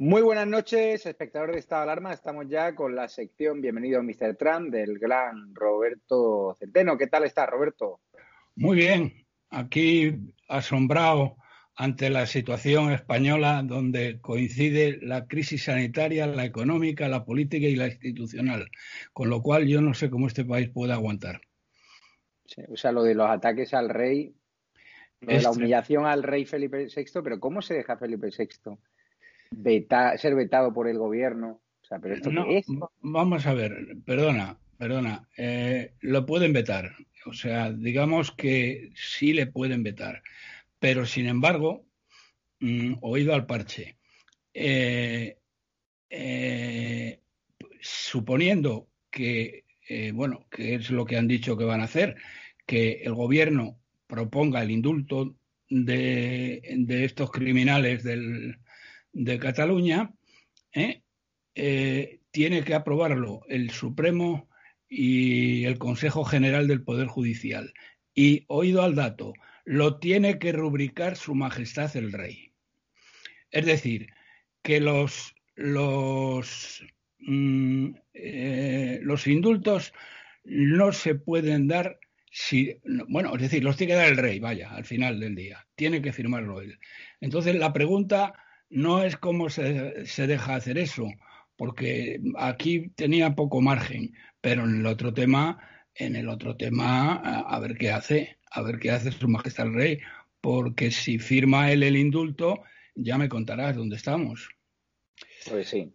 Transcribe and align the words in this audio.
Muy 0.00 0.22
buenas 0.22 0.46
noches, 0.46 1.04
espectador 1.04 1.52
de 1.52 1.58
Estado 1.58 1.82
de 1.82 1.92
Alarma. 1.92 2.14
Estamos 2.14 2.48
ya 2.48 2.74
con 2.74 2.96
la 2.96 3.06
sección 3.06 3.60
Bienvenido 3.60 4.02
Mr. 4.02 4.34
Trump 4.34 4.70
del 4.70 4.98
gran 4.98 5.54
Roberto 5.54 6.56
Centeno. 6.58 6.96
¿Qué 6.96 7.06
tal 7.06 7.24
está, 7.24 7.44
Roberto? 7.44 8.00
Muy 8.56 8.78
bien, 8.78 9.26
aquí 9.50 10.32
asombrado 10.48 11.36
ante 11.76 12.08
la 12.08 12.24
situación 12.24 12.92
española 12.92 13.62
donde 13.62 14.22
coincide 14.22 14.98
la 15.02 15.26
crisis 15.26 15.64
sanitaria, 15.64 16.26
la 16.26 16.46
económica, 16.46 17.06
la 17.06 17.26
política 17.26 17.66
y 17.66 17.76
la 17.76 17.88
institucional, 17.88 18.70
con 19.12 19.28
lo 19.28 19.42
cual 19.42 19.66
yo 19.66 19.82
no 19.82 19.92
sé 19.92 20.08
cómo 20.08 20.28
este 20.28 20.46
país 20.46 20.70
puede 20.70 20.94
aguantar. 20.94 21.42
Sí, 22.46 22.62
o 22.72 22.76
sea, 22.78 22.90
lo 22.90 23.02
de 23.02 23.14
los 23.14 23.28
ataques 23.28 23.74
al 23.74 23.90
rey, 23.90 24.34
lo 25.20 25.34
de 25.34 25.42
la 25.42 25.50
humillación 25.50 26.06
al 26.06 26.22
rey 26.22 26.46
Felipe 26.46 26.86
VI, 26.86 27.20
pero 27.22 27.38
¿cómo 27.38 27.60
se 27.60 27.74
deja 27.74 27.98
Felipe 27.98 28.30
VI? 28.30 28.78
Veta, 29.50 30.16
ser 30.18 30.34
vetado 30.34 30.72
por 30.72 30.88
el 30.88 30.98
gobierno. 30.98 31.60
O 31.82 31.84
sea, 31.84 31.98
pero 31.98 32.14
esto 32.14 32.30
no, 32.30 32.44
qué 32.44 32.58
es? 32.58 32.66
Vamos 33.00 33.46
a 33.46 33.54
ver, 33.54 33.96
perdona, 34.04 34.58
perdona. 34.78 35.28
Eh, 35.36 35.94
lo 36.00 36.24
pueden 36.26 36.52
vetar. 36.52 36.94
O 37.26 37.32
sea, 37.32 37.70
digamos 37.72 38.32
que 38.32 38.90
sí 38.94 39.32
le 39.32 39.46
pueden 39.46 39.82
vetar. 39.82 40.22
Pero 40.78 41.04
sin 41.04 41.26
embargo, 41.26 41.84
mm, 42.60 42.94
oído 43.02 43.34
al 43.34 43.46
parche. 43.46 43.96
Eh, 44.54 45.36
eh, 46.08 47.20
suponiendo 47.80 48.88
que, 49.10 49.64
bueno, 50.14 50.46
que 50.50 50.74
es 50.74 50.90
lo 50.90 51.04
que 51.04 51.16
han 51.16 51.26
dicho 51.26 51.56
que 51.56 51.64
van 51.64 51.80
a 51.80 51.84
hacer, 51.84 52.16
que 52.66 53.02
el 53.02 53.14
gobierno 53.14 53.80
proponga 54.06 54.62
el 54.62 54.70
indulto 54.70 55.36
de, 55.68 56.62
de 56.78 57.04
estos 57.04 57.30
criminales 57.30 58.04
del, 58.04 58.58
de 59.12 59.38
Cataluña, 59.38 60.12
¿eh? 60.72 61.02
Eh, 61.54 62.20
tiene 62.30 62.62
que 62.62 62.74
aprobarlo 62.74 63.42
el 63.48 63.70
Supremo 63.70 64.48
y 64.88 65.64
el 65.64 65.78
Consejo 65.78 66.24
General 66.24 66.68
del 66.68 66.82
Poder 66.82 67.08
Judicial. 67.08 67.74
Y, 68.14 68.44
oído 68.48 68.82
al 68.82 68.94
dato, 68.94 69.32
lo 69.64 69.98
tiene 69.98 70.38
que 70.38 70.52
rubricar 70.52 71.16
Su 71.16 71.34
Majestad 71.34 71.96
el 71.96 72.12
Rey. 72.12 72.52
Es 73.50 73.66
decir, 73.66 74.08
que 74.62 74.80
los, 74.80 75.34
los, 75.54 76.84
mm, 77.18 77.90
eh, 78.14 79.00
los 79.02 79.26
indultos 79.26 79.92
no 80.44 80.92
se 80.92 81.14
pueden 81.14 81.68
dar 81.68 81.98
si, 82.32 82.76
bueno, 83.08 83.34
es 83.34 83.42
decir, 83.42 83.64
los 83.64 83.76
tiene 83.76 83.92
que 83.92 83.98
dar 83.98 84.08
el 84.08 84.16
rey, 84.16 84.38
vaya, 84.38 84.70
al 84.70 84.84
final 84.84 85.18
del 85.18 85.34
día. 85.34 85.66
Tiene 85.74 86.00
que 86.00 86.12
firmarlo 86.12 86.60
él. 86.60 86.78
Entonces, 87.20 87.56
la 87.56 87.72
pregunta 87.72 88.34
no 88.70 89.02
es 89.02 89.16
cómo 89.16 89.50
se, 89.50 90.06
se, 90.06 90.26
deja 90.26 90.54
hacer 90.54 90.78
eso, 90.78 91.06
porque 91.56 92.20
aquí 92.38 92.88
tenía 92.90 93.34
poco 93.34 93.60
margen, 93.60 94.14
pero 94.40 94.64
en 94.64 94.80
el 94.80 94.86
otro 94.86 95.12
tema, 95.12 95.58
en 95.94 96.16
el 96.16 96.28
otro 96.28 96.56
tema, 96.56 97.14
a, 97.16 97.40
a 97.40 97.60
ver 97.60 97.76
qué 97.76 97.90
hace, 97.90 98.38
a 98.50 98.62
ver 98.62 98.78
qué 98.78 98.90
hace 98.90 99.12
su 99.12 99.28
majestad 99.28 99.66
el 99.66 99.74
rey, 99.74 99.98
porque 100.40 100.90
si 100.90 101.18
firma 101.18 101.70
él 101.70 101.82
el 101.82 101.96
indulto, 101.96 102.62
ya 102.94 103.18
me 103.18 103.28
contarás 103.28 103.76
dónde 103.76 103.96
estamos. 103.96 104.48
Pues 105.48 105.68
sí. 105.68 105.92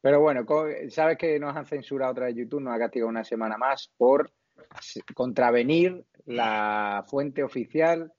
Pero 0.00 0.20
bueno, 0.20 0.46
sabes 0.88 1.18
que 1.18 1.38
nos 1.38 1.56
han 1.56 1.66
censurado 1.66 2.12
otra 2.12 2.26
vez 2.26 2.36
YouTube, 2.36 2.60
nos 2.60 2.74
ha 2.74 2.78
castigado 2.78 3.08
una 3.08 3.24
semana 3.24 3.56
más 3.56 3.90
por 3.96 4.32
contravenir 5.14 6.04
la 6.26 7.04
fuente 7.08 7.42
oficial 7.42 8.12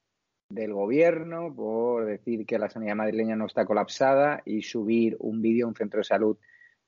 del 0.50 0.74
gobierno 0.74 1.54
por 1.54 2.06
decir 2.06 2.46
que 2.46 2.60
la 2.60 2.70
sanidad 2.70 2.96
madrileña 2.96 3.36
no 3.36 3.46
está 3.46 3.66
colapsada 3.66 4.42
y 4.46 4.62
subir 4.62 5.18
un 5.20 5.42
vídeo 5.42 5.66
a 5.66 5.70
un 5.70 5.76
centro 5.76 6.00
de 6.00 6.06
salud 6.06 6.38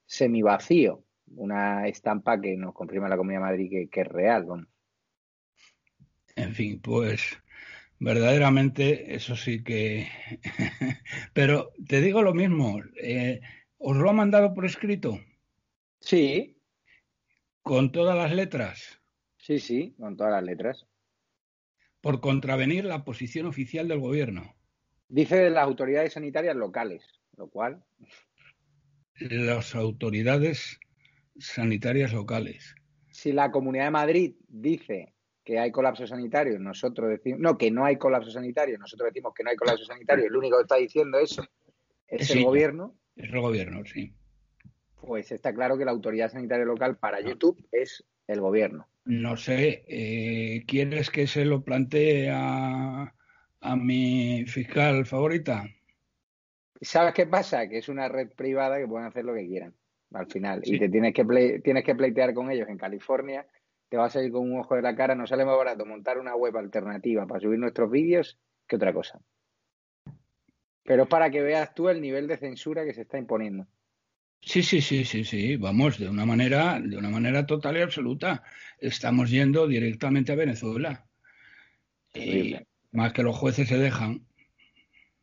semivacío, 0.06 1.04
una 1.36 1.88
estampa 1.88 2.40
que 2.40 2.56
nos 2.56 2.74
confirma 2.74 3.10
la 3.10 3.18
Comunidad 3.18 3.42
de 3.42 3.46
Madrid 3.46 3.70
que, 3.70 3.90
que 3.90 4.02
es 4.02 4.08
real. 4.08 4.46
Bueno. 4.46 4.68
En 6.36 6.54
fin, 6.54 6.80
pues 6.82 7.38
verdaderamente 8.00 9.14
eso 9.14 9.36
sí 9.36 9.64
que... 9.64 10.08
Pero 11.34 11.74
te 11.88 12.02
digo 12.02 12.22
lo 12.22 12.34
mismo, 12.34 12.82
eh, 13.02 13.42
¿os 13.78 13.98
lo 13.98 14.10
ha 14.10 14.14
mandado 14.14 14.54
por 14.54 14.66
escrito? 14.66 15.20
Sí. 16.00 16.58
¿Con 17.62 17.92
todas 17.92 18.16
las 18.16 18.34
letras? 18.34 19.02
Sí, 19.38 19.60
sí, 19.60 19.96
con 20.00 20.16
todas 20.16 20.32
las 20.32 20.44
letras 20.44 20.88
por 22.02 22.22
contravenir 22.22 22.86
la 22.86 23.04
posición 23.04 23.46
oficial 23.46 23.88
del 23.88 24.00
gobierno. 24.00 24.56
Dice 25.08 25.36
de 25.38 25.50
las 25.50 25.64
autoridades 25.64 26.14
sanitarias 26.14 26.56
locales, 26.56 27.04
lo 27.36 27.48
cual. 27.50 27.84
Las 29.20 29.76
autoridades 29.76 30.80
sanitarias 31.38 32.14
locales. 32.14 32.76
Si 33.10 33.32
la 33.32 33.52
Comunidad 33.52 33.86
de 33.86 33.92
Madrid 33.92 34.36
dice 34.48 35.14
que 35.44 35.60
hay 35.60 35.72
colapso 35.72 36.06
sanitario, 36.06 36.60
nosotros 36.60 37.10
decimos, 37.10 37.40
no, 37.40 37.58
que 37.58 37.72
no 37.72 37.84
hay 37.84 37.98
colapso 37.98 38.30
sanitario, 38.32 38.78
nosotros 38.78 39.10
decimos 39.12 39.34
que 39.36 39.44
no 39.44 39.50
hay 39.50 39.56
colapso 39.56 39.84
sanitario, 39.86 40.26
el 40.28 40.36
único 40.36 40.58
que 40.58 40.62
está 40.62 40.76
diciendo 40.76 41.18
eso 41.18 41.44
es 42.08 42.28
Sí, 42.28 42.40
el 42.40 42.46
gobierno, 42.46 42.96
Es 43.16 43.32
el 43.34 43.42
gobierno, 43.42 43.84
sí. 43.86 44.14
pues 45.02 45.32
está 45.32 45.54
claro 45.54 45.78
que 45.78 45.86
la 45.86 45.92
autoridad 45.92 46.32
sanitaria 46.32 46.66
local 46.66 46.98
para 46.98 47.20
YouTube 47.20 47.68
es 47.72 48.06
el 48.28 48.40
gobierno. 48.42 48.88
No 49.10 49.38
sé, 49.38 49.86
eh, 49.88 50.66
¿quieres 50.68 51.10
que 51.10 51.26
se 51.26 51.44
lo 51.44 51.64
plantee 51.64 52.30
a, 52.32 53.12
a 53.60 53.76
mi 53.76 54.46
fiscal 54.46 55.04
favorita? 55.08 55.66
¿Sabes 56.80 57.16
qué 57.16 57.26
pasa? 57.26 57.68
Que 57.68 57.80
es 57.80 57.90
una 57.90 58.08
red 58.08 58.30
privada 58.30 58.78
que 58.78 58.88
pueden 58.88 59.08
hacer 59.08 59.26
lo 59.26 59.34
que 59.34 59.48
quieran 59.48 59.74
al 60.14 60.28
final. 60.28 60.62
Y 60.64 60.78
te 60.78 60.90
tienes 60.90 61.16
que, 61.16 61.26
tienes 61.64 61.84
que 61.84 61.96
pleitear 61.96 62.36
con 62.36 62.52
ellos 62.52 62.70
en 62.70 62.78
California. 62.78 63.48
Te 63.90 63.98
va 63.98 64.06
a 64.06 64.10
salir 64.12 64.32
con 64.32 64.44
un 64.44 64.60
ojo 64.60 64.76
de 64.76 64.84
la 64.84 64.96
cara. 64.96 65.16
No 65.16 65.26
sale 65.26 65.44
más 65.44 65.58
barato 65.58 65.88
montar 65.88 66.20
una 66.20 66.36
web 66.36 66.56
alternativa 66.58 67.26
para 67.26 67.40
subir 67.40 67.58
nuestros 67.58 67.90
vídeos 67.90 68.40
que 68.68 68.76
otra 68.76 68.94
cosa. 68.94 69.20
Pero 70.84 71.04
es 71.04 71.10
para 71.10 71.32
que 71.32 71.42
veas 71.42 71.74
tú 71.74 71.90
el 71.90 72.00
nivel 72.00 72.28
de 72.28 72.38
censura 72.38 72.86
que 72.86 72.94
se 72.94 73.02
está 73.02 73.18
imponiendo. 73.18 73.66
Sí, 74.42 74.64
sí, 74.64 74.82
sí, 74.82 75.06
sí, 75.06 75.24
sí. 75.24 75.58
Vamos, 75.58 76.00
de 76.00 76.10
una 76.10 76.26
manera, 76.26 76.80
de 76.80 76.98
una 76.98 77.10
manera 77.10 77.46
total 77.46 77.78
y 77.78 77.82
absoluta. 77.82 78.44
Estamos 78.80 79.30
yendo 79.30 79.68
directamente 79.68 80.32
a 80.32 80.36
Venezuela. 80.36 81.06
Y 82.14 82.56
más 82.92 83.14
que 83.14 83.24
los 83.24 83.38
jueces 83.38 83.68
se 83.68 83.78
dejan. 83.78 84.22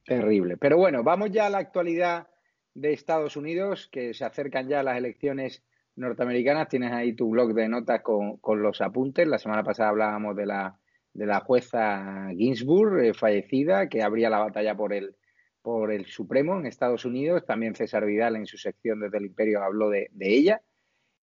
Terrible. 0.05 0.57
Pero 0.57 0.77
bueno, 0.77 1.03
vamos 1.03 1.33
ya 1.33 1.47
a 1.47 1.51
la 1.51 1.59
actualidad 1.59 2.29
de 2.75 2.93
Estados 2.93 3.37
Unidos, 3.37 3.89
que 3.91 4.15
se 4.15 4.25
acercan 4.25 4.69
ya 4.69 4.83
las 4.83 4.99
elecciones 4.99 5.65
norteamericanas. 5.97 6.69
Tienes 6.69 6.93
ahí 6.93 7.15
tu 7.15 7.31
blog 7.31 7.55
de 7.55 7.69
notas 7.69 8.03
con, 8.03 8.63
los 8.63 8.81
apuntes. 8.81 9.27
La 9.27 9.39
semana 9.39 9.65
pasada 9.65 9.89
hablábamos 9.89 10.37
de 10.37 10.47
la, 10.47 10.79
de 11.13 11.27
la 11.27 11.41
jueza 11.41 12.29
Ginsburg, 12.37 13.01
eh, 13.01 13.15
fallecida, 13.15 13.89
que 13.89 14.03
abría 14.03 14.31
la 14.31 14.39
batalla 14.39 14.77
por 14.77 14.93
el, 14.93 15.17
por 15.67 15.91
el 15.91 16.07
Supremo 16.07 16.57
en 16.57 16.65
Estados 16.65 17.05
Unidos. 17.05 17.45
También 17.45 17.75
César 17.75 18.07
Vidal 18.07 18.37
en 18.37 18.47
su 18.47 18.57
sección 18.57 19.01
desde 19.01 19.19
el 19.19 19.25
Imperio 19.25 19.65
habló 19.65 19.91
de, 19.91 20.09
ella. 20.21 20.63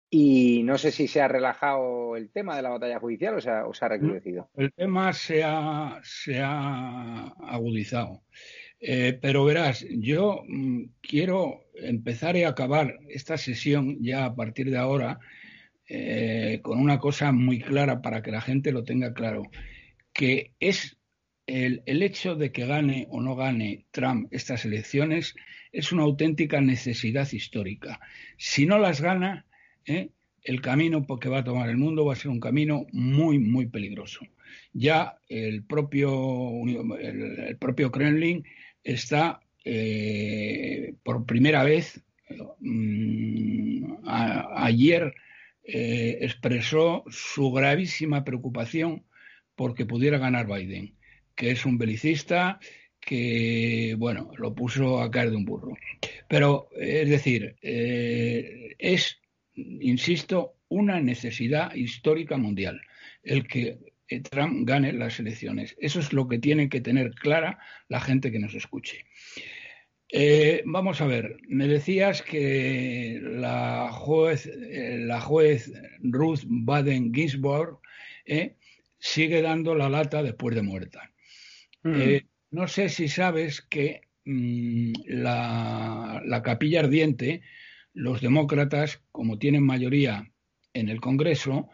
Y 0.10 0.64
no 0.64 0.78
sé 0.78 0.92
si 0.92 1.08
se 1.08 1.22
ha 1.22 1.30
relajado 1.30 2.18
el 2.18 2.30
tema 2.30 2.58
de 2.58 2.62
la 2.62 2.72
batalla 2.72 3.00
judicial 3.00 3.36
o 3.36 3.40
se 3.40 3.50
ha, 3.50 3.66
o 3.66 3.74
se 3.74 3.86
ha 3.86 3.88
recrudecido. 3.88 4.50
El 4.58 4.74
tema 4.74 5.14
se 5.14 5.44
ha, 5.46 5.98
se 6.04 6.42
ha 6.42 7.28
agudizado. 7.40 8.24
Eh, 8.82 9.18
pero 9.22 9.46
verás, 9.46 9.86
yo 9.90 10.44
mm, 10.46 10.88
quiero 11.00 11.62
empezar 11.76 12.36
y 12.36 12.44
acabar 12.44 13.00
esta 13.08 13.38
sesión 13.38 13.96
ya 14.02 14.26
a 14.26 14.36
partir 14.36 14.70
de 14.70 14.78
ahora 14.78 15.20
eh, 15.88 16.60
con 16.62 16.82
una 16.82 17.00
cosa 17.00 17.32
muy 17.32 17.62
clara 17.62 18.02
para 18.02 18.22
que 18.22 18.32
la 18.32 18.42
gente 18.42 18.74
lo 18.74 18.84
tenga 18.84 19.14
claro, 19.14 19.44
que 20.12 20.52
es 20.60 20.98
el, 21.48 21.82
hecho 21.86 22.36
de 22.36 22.52
que 22.52 22.66
gane 22.66 23.08
o 23.10 23.22
no 23.22 23.36
gane 23.36 23.86
Trump 23.92 24.28
estas 24.32 24.66
elecciones 24.66 25.36
es 25.72 25.92
una 25.92 26.04
auténtica 26.04 26.62
necesidad 26.62 27.32
histórica. 27.32 28.00
Si 28.38 28.66
no 28.66 28.80
las 28.80 29.02
gana, 29.02 29.46
eh, 29.86 30.10
el 30.44 30.62
camino 30.62 31.06
que 31.20 31.30
va 31.30 31.40
a 31.40 31.44
tomar 31.44 31.70
el 31.70 31.78
mundo 31.78 32.06
va 32.06 32.14
a 32.14 32.18
ser 32.18 32.30
un 32.30 32.40
camino 32.40 32.86
muy, 32.92 33.40
muy 33.40 33.68
peligroso. 33.68 34.22
Ya 34.74 35.18
el 35.30 35.64
propio, 35.64 36.52
el 37.00 37.58
propio 37.58 37.92
Kremlin 37.92 38.44
está 38.84 39.42
eh, 39.66 40.94
por 41.04 41.26
primera 41.26 41.64
vez 41.64 42.04
mm, 42.60 43.96
ayer 44.04 45.14
eh, 45.64 46.18
expresó 46.22 47.06
su 47.10 47.52
gravísima 47.52 48.26
preocupación 48.26 49.06
porque 49.56 49.86
pudiera 49.86 50.18
ganar 50.18 50.48
Biden, 50.48 50.96
que 51.36 51.52
es 51.52 51.66
un 51.66 51.78
belicista 51.78 52.60
que, 53.06 53.96
bueno, 53.98 54.32
lo 54.38 54.54
puso 54.54 55.02
a 55.02 55.12
caer 55.12 55.32
de 55.32 55.38
un 55.38 55.46
burro. 55.46 55.78
Pero, 56.28 56.70
es 56.80 57.10
decir, 57.10 57.56
eh, 57.62 58.76
es, 58.80 59.20
insisto, 59.56 60.56
una 60.70 61.00
necesidad 61.00 61.74
histórica 61.76 62.38
mundial 62.38 62.82
el 63.22 63.48
que 63.48 63.78
Trump 64.30 64.68
gane 64.68 64.94
las 64.94 65.20
elecciones. 65.20 65.76
Eso 65.80 66.00
es 66.00 66.14
lo 66.14 66.28
que 66.28 66.40
tiene 66.40 66.70
que 66.70 66.82
tener 66.82 67.12
clara 67.12 67.60
la 67.88 68.00
gente 68.00 68.32
que 68.32 68.40
nos 68.40 68.54
escuche. 68.54 69.06
Eh, 70.10 70.62
vamos 70.66 71.02
a 71.02 71.08
ver, 71.08 71.38
me 71.48 71.68
decías 71.68 72.22
que 72.22 73.20
la 73.22 73.90
juez, 73.92 74.46
eh, 74.46 75.00
la 75.00 75.20
juez 75.20 75.72
Ruth 76.02 76.42
Baden 76.46 77.14
Ginsburg 77.14 77.80
sigue 79.00 79.42
dando 79.42 79.76
la 79.76 79.90
lata 79.90 80.22
después 80.22 80.56
de 80.56 80.62
muerta. 80.62 81.13
Mm. 81.84 82.26
no 82.52 82.68
sé 82.68 82.90
si 82.90 83.08
sabes 83.08 83.62
que 83.62 84.02
mm, 84.26 84.94
la, 85.08 86.22
la 86.26 86.42
capilla 86.42 86.80
ardiente, 86.80 87.42
los 87.94 88.22
demócratas, 88.22 89.02
como 89.12 89.38
tienen 89.38 89.66
mayoría 89.66 90.32
en 90.74 90.90
el 90.90 91.02
Congreso, 91.02 91.70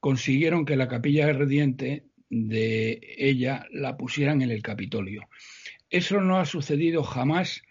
consiguieron 0.00 0.66
que 0.66 0.76
la 0.76 0.88
capilla 0.88 1.26
ardiente 1.26 2.04
de 2.28 3.00
ella 3.16 3.66
la 3.70 3.96
pusieran 3.96 4.42
en 4.42 4.50
el 4.50 4.62
Capitolio. 4.62 5.28
Eso 5.88 6.20
no 6.20 6.38
ha 6.38 6.44
sucedido 6.44 7.02
jamás 7.02 7.62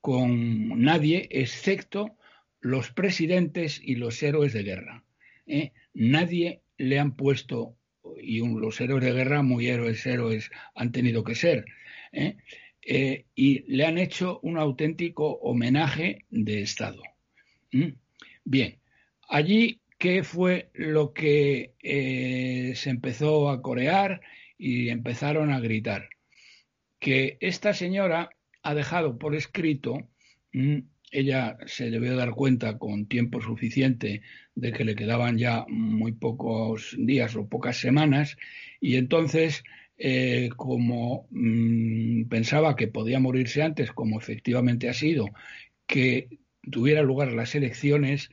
con 0.00 0.80
nadie 0.80 1.28
excepto 1.30 2.16
los 2.60 2.90
presidentes 2.90 3.80
y 3.82 3.94
los 3.94 4.22
héroes 4.22 4.52
de 4.52 4.64
guerra. 4.64 5.04
¿eh? 5.46 5.72
Nadie 5.94 6.62
le 6.76 6.98
han 6.98 7.16
puesto, 7.16 7.77
y 8.20 8.40
los 8.40 8.80
héroes 8.80 9.04
de 9.04 9.12
guerra, 9.12 9.42
muy 9.42 9.68
héroes, 9.68 10.04
héroes 10.06 10.50
han 10.74 10.92
tenido 10.92 11.24
que 11.24 11.34
ser, 11.34 11.64
¿eh? 12.12 12.36
Eh, 12.82 13.26
y 13.34 13.64
le 13.70 13.84
han 13.84 13.98
hecho 13.98 14.40
un 14.42 14.56
auténtico 14.56 15.26
homenaje 15.42 16.24
de 16.30 16.62
Estado. 16.62 17.02
Bien, 18.44 18.78
allí 19.28 19.82
qué 19.98 20.22
fue 20.22 20.70
lo 20.72 21.12
que 21.12 21.74
eh, 21.82 22.72
se 22.76 22.88
empezó 22.88 23.50
a 23.50 23.60
corear 23.60 24.22
y 24.56 24.88
empezaron 24.88 25.50
a 25.50 25.60
gritar. 25.60 26.08
Que 26.98 27.36
esta 27.40 27.74
señora 27.74 28.30
ha 28.62 28.74
dejado 28.74 29.18
por 29.18 29.34
escrito, 29.34 30.08
ella 31.10 31.56
se 31.66 31.90
debió 31.90 32.16
dar 32.16 32.32
cuenta 32.32 32.78
con 32.78 33.06
tiempo 33.06 33.40
suficiente 33.40 34.22
de 34.54 34.72
que 34.72 34.84
le 34.84 34.94
quedaban 34.94 35.38
ya 35.38 35.64
muy 35.68 36.12
pocos 36.12 36.96
días 36.98 37.36
o 37.36 37.48
pocas 37.48 37.78
semanas, 37.78 38.36
y 38.80 38.96
entonces, 38.96 39.64
eh, 39.96 40.50
como 40.56 41.26
mm, 41.30 42.24
pensaba 42.24 42.76
que 42.76 42.88
podía 42.88 43.20
morirse 43.20 43.62
antes, 43.62 43.92
como 43.92 44.18
efectivamente 44.18 44.88
ha 44.88 44.94
sido, 44.94 45.26
que 45.86 46.28
tuviera 46.70 47.02
lugar 47.02 47.32
las 47.32 47.54
elecciones, 47.54 48.30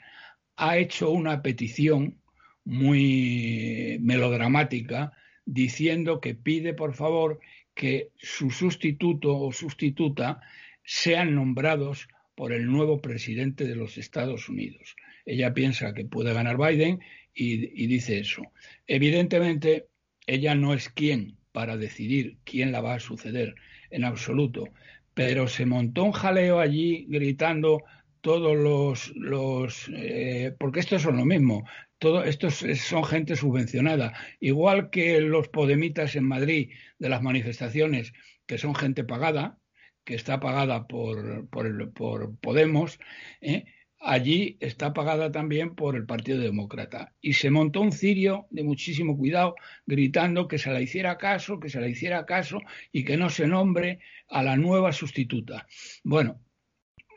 ha 0.58 0.78
hecho 0.78 1.12
una 1.12 1.42
petición 1.42 2.20
muy 2.64 3.98
melodramática 4.02 5.14
diciendo 5.46 6.20
que 6.20 6.34
pide 6.34 6.74
por 6.74 6.96
favor 6.96 7.40
que 7.76 8.10
su 8.18 8.50
sustituto 8.50 9.38
o 9.38 9.52
sustituta 9.52 10.42
sean 10.84 11.36
nombrados 11.36 12.08
por 12.36 12.54
el 12.54 12.66
nuevo 12.68 13.02
presidente 13.02 13.66
de 13.66 13.76
los 13.76 13.98
Estados 13.98 14.50
Unidos. 14.50 14.96
Ella 15.26 15.54
piensa 15.54 15.94
que 15.94 16.06
puede 16.06 16.34
ganar 16.34 16.58
Biden 16.58 17.00
y, 17.34 17.84
y 17.84 17.88
dice 17.88 18.20
eso. 18.20 18.44
Evidentemente, 18.86 19.88
ella 20.28 20.56
no 20.56 20.74
es 20.74 20.90
quien 20.90 21.38
para 21.52 21.78
decidir 21.78 22.38
quién 22.44 22.72
la 22.72 22.82
va 22.82 22.96
a 22.96 23.00
suceder 23.00 23.56
en 23.90 24.04
absoluto, 24.04 24.66
pero 25.14 25.48
se 25.48 25.66
montó 25.66 26.04
un 26.04 26.12
jaleo 26.12 26.60
allí 26.60 27.06
gritando 27.08 27.82
todos 28.20 28.58
los, 28.58 29.16
los 29.16 29.90
eh, 29.94 30.54
porque 30.60 30.80
estos 30.80 31.04
son 31.04 31.18
lo 31.18 31.26
mismo, 31.26 31.64
todo, 32.00 32.24
estos 32.24 32.56
son 32.56 33.04
gente 33.04 33.36
subvencionada, 33.36 34.14
igual 34.40 34.90
que 34.90 35.22
los 35.22 35.48
podemitas 35.48 36.16
en 36.16 36.28
Madrid 36.28 36.72
de 37.00 37.10
las 37.10 37.22
manifestaciones, 37.22 38.14
que 38.46 38.58
son 38.58 38.76
gente 38.76 39.04
pagada, 39.04 39.60
que 40.06 40.16
está 40.16 40.40
pagada 40.40 40.88
por, 40.88 41.48
por, 41.50 41.92
por 41.92 42.36
Podemos, 42.38 43.00
¿eh? 43.42 43.66
allí 44.00 44.58
está 44.60 44.94
pagada 44.94 45.32
también 45.32 45.76
por 45.76 45.96
el 45.96 46.06
Partido 46.06 46.40
Demócrata. 46.40 47.14
Y 47.22 47.34
se 47.34 47.50
montó 47.50 47.82
un 47.82 47.92
cirio 47.92 48.46
de 48.52 48.64
muchísimo 48.64 49.18
cuidado, 49.18 49.56
gritando 49.86 50.48
que 50.48 50.60
se 50.60 50.72
la 50.72 50.80
hiciera 50.80 51.18
caso, 51.18 51.60
que 51.60 51.70
se 51.70 51.82
la 51.82 51.88
hiciera 51.88 52.26
caso 52.26 52.62
y 52.92 53.04
que 53.04 53.18
no 53.18 53.30
se 53.30 53.48
nombre 53.48 54.00
a 54.30 54.44
la 54.44 54.56
nueva 54.56 54.94
sustituta. 54.94 55.68
Bueno, 56.04 56.40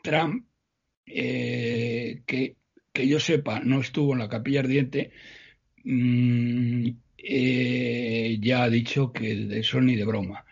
Trump 0.03 0.45
eh, 1.05 2.21
que, 2.25 2.55
que, 2.91 3.07
yo 3.07 3.19
sepa 3.19 3.59
no 3.59 3.81
estuvo 3.81 4.13
en 4.13 4.19
la 4.19 4.29
capilla 4.29 4.61
ardiente, 4.61 5.11
mm, 5.83 6.89
eh, 7.17 8.37
ya 8.41 8.63
ha 8.63 8.69
dicho 8.69 9.11
que 9.11 9.35
de 9.35 9.59
eso 9.59 9.81
ni 9.81 9.95
de 9.95 10.05
broma 10.05 10.45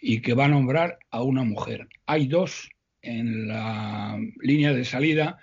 y 0.00 0.22
que 0.22 0.34
va 0.34 0.46
a 0.46 0.48
nombrar 0.48 0.98
a 1.10 1.22
una 1.22 1.44
mujer. 1.44 1.88
Hay 2.06 2.26
dos 2.26 2.70
en 3.02 3.48
la 3.48 4.18
línea 4.40 4.72
de 4.72 4.84
salida. 4.84 5.38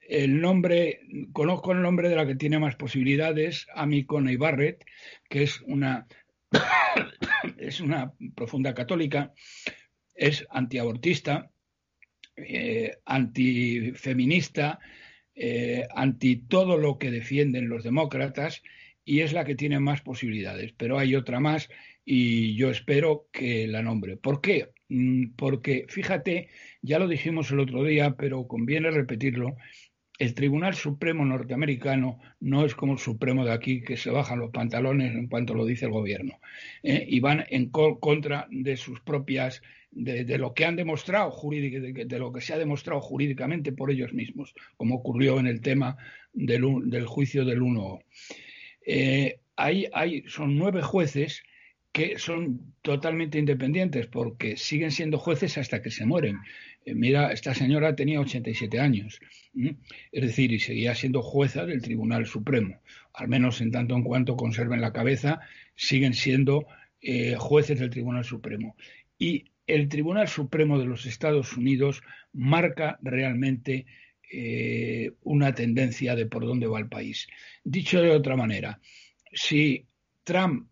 El 0.00 0.40
nombre, 0.40 1.00
conozco 1.32 1.72
el 1.72 1.82
nombre 1.82 2.08
de 2.08 2.16
la 2.16 2.26
que 2.26 2.34
tiene 2.34 2.58
más 2.58 2.76
posibilidades, 2.76 3.66
Amy 3.74 4.04
Coney 4.04 4.36
Barrett, 4.36 4.84
que 5.28 5.44
es 5.44 5.60
una, 5.62 6.06
es 7.58 7.80
una 7.80 8.12
profunda 8.34 8.74
católica, 8.74 9.32
es 10.14 10.44
antiabortista, 10.50 11.50
eh, 12.36 12.96
antifeminista, 13.04 14.78
eh, 15.34 15.86
anti 15.94 16.36
todo 16.36 16.76
lo 16.76 16.98
que 16.98 17.10
defienden 17.10 17.68
los 17.68 17.84
demócratas 17.84 18.62
y 19.04 19.20
es 19.20 19.32
la 19.32 19.44
que 19.44 19.54
tiene 19.54 19.80
más 19.80 20.02
posibilidades. 20.02 20.72
Pero 20.76 20.98
hay 20.98 21.14
otra 21.14 21.40
más 21.40 21.68
y 22.04 22.56
yo 22.56 22.70
espero 22.70 23.28
que 23.32 23.66
la 23.66 23.82
nombre. 23.82 24.16
¿Por 24.16 24.40
qué? 24.40 24.70
mm, 24.88 25.34
porque 25.36 25.86
fíjate, 25.88 26.48
ya 26.82 26.98
lo 26.98 27.08
dijimos 27.08 27.50
el 27.50 27.60
otro 27.60 27.84
día, 27.84 28.14
pero 28.16 28.46
conviene 28.46 28.90
repetirlo, 28.90 29.56
el 30.18 30.34
Tribunal 30.34 30.74
Supremo 30.74 31.24
norteamericano 31.24 32.20
no 32.38 32.64
es 32.64 32.74
como 32.74 32.92
el 32.92 32.98
Supremo 32.98 33.44
de 33.44 33.52
aquí, 33.52 33.82
que 33.82 33.96
se 33.96 34.10
bajan 34.10 34.38
los 34.38 34.52
pantalones 34.52 35.14
en 35.14 35.26
cuanto 35.26 35.54
lo 35.54 35.64
dice 35.64 35.86
el 35.86 35.90
gobierno 35.90 36.38
¿eh? 36.82 37.04
y 37.08 37.18
van 37.20 37.44
en 37.48 37.70
contra 37.70 38.46
de 38.50 38.76
sus 38.76 39.00
propias, 39.00 39.62
de, 39.90 40.38
lo 40.38 40.54
que 40.54 40.64
han 40.64 40.76
demostrado 40.76 41.36
de, 41.50 42.04
de, 42.06 42.18
lo 42.18 42.32
que 42.32 42.40
se 42.40 42.52
ha 42.52 42.58
demostrado 42.58 43.00
jurídicamente 43.00 43.72
por 43.72 43.90
ellos 43.90 44.12
mismos, 44.12 44.54
como 44.76 44.94
ocurrió 44.96 45.40
en 45.40 45.46
el 45.46 45.60
tema 45.60 45.96
del, 46.32 47.06
juicio 47.06 47.44
del 47.44 47.62
1. 47.62 47.98
Eh, 48.86 49.40
hay, 49.56 49.88
hay, 49.92 50.22
son 50.28 50.56
nueve 50.56 50.82
jueces 50.82 51.42
que 51.92 52.18
son 52.18 52.74
totalmente 52.80 53.38
independientes 53.38 54.06
porque 54.06 54.56
siguen 54.56 54.90
siendo 54.90 55.18
jueces 55.18 55.58
hasta 55.58 55.82
que 55.82 55.90
se 55.90 56.06
mueren. 56.06 56.38
Eh, 56.84 56.94
mira, 56.94 57.32
esta 57.32 57.54
señora 57.54 57.94
tenía 57.94 58.20
87 58.20 58.80
años, 58.80 59.20
es 59.54 60.22
decir, 60.22 60.52
y 60.52 60.58
seguía 60.58 60.94
siendo 60.94 61.22
jueza 61.22 61.66
del 61.66 61.82
Tribunal 61.82 62.26
Supremo. 62.26 62.80
Al 63.12 63.28
menos 63.28 63.60
en 63.60 63.70
tanto 63.70 63.94
en 63.94 64.02
cuanto 64.02 64.36
conserven 64.36 64.80
la 64.80 64.92
cabeza, 64.92 65.40
siguen 65.76 66.14
siendo 66.14 66.66
eh, 67.02 67.36
jueces 67.38 67.78
del 67.78 67.90
Tribunal 67.90 68.24
Supremo. 68.24 68.74
Y 69.18 69.52
el 69.66 69.88
Tribunal 69.88 70.28
Supremo 70.28 70.78
de 70.78 70.86
los 70.86 71.04
Estados 71.04 71.56
Unidos 71.56 72.02
marca 72.32 72.98
realmente 73.02 73.86
eh, 74.32 75.12
una 75.22 75.54
tendencia 75.54 76.16
de 76.16 76.24
por 76.24 76.46
dónde 76.46 76.66
va 76.66 76.78
el 76.78 76.88
país. 76.88 77.28
Dicho 77.62 78.00
de 78.00 78.10
otra 78.10 78.34
manera, 78.34 78.80
si 79.30 79.86
Trump 80.24 80.71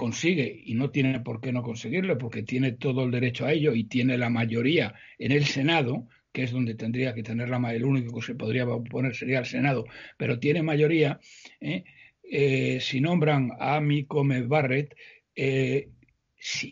consigue, 0.00 0.62
y 0.64 0.76
no 0.76 0.88
tiene 0.88 1.20
por 1.20 1.42
qué 1.42 1.52
no 1.52 1.62
conseguirlo, 1.62 2.16
porque 2.16 2.42
tiene 2.42 2.72
todo 2.72 3.04
el 3.04 3.10
derecho 3.10 3.44
a 3.44 3.52
ello 3.52 3.74
y 3.74 3.84
tiene 3.84 4.16
la 4.16 4.30
mayoría 4.30 4.94
en 5.18 5.30
el 5.30 5.44
Senado, 5.44 6.08
que 6.32 6.44
es 6.44 6.52
donde 6.52 6.74
tendría 6.74 7.12
que 7.12 7.22
tener 7.22 7.50
la 7.50 7.58
mayoría, 7.58 7.84
el 7.84 7.92
único 7.92 8.14
que 8.14 8.24
se 8.24 8.34
podría 8.34 8.66
oponer 8.66 9.14
sería 9.14 9.40
el 9.40 9.44
Senado, 9.44 9.84
pero 10.16 10.38
tiene 10.38 10.62
mayoría, 10.62 11.20
¿eh? 11.60 11.84
Eh, 12.22 12.78
si 12.80 13.02
nombran 13.02 13.50
a 13.60 13.76
Amy 13.76 14.06
Come 14.06 14.40
Barrett, 14.40 14.96
eh, 15.36 15.90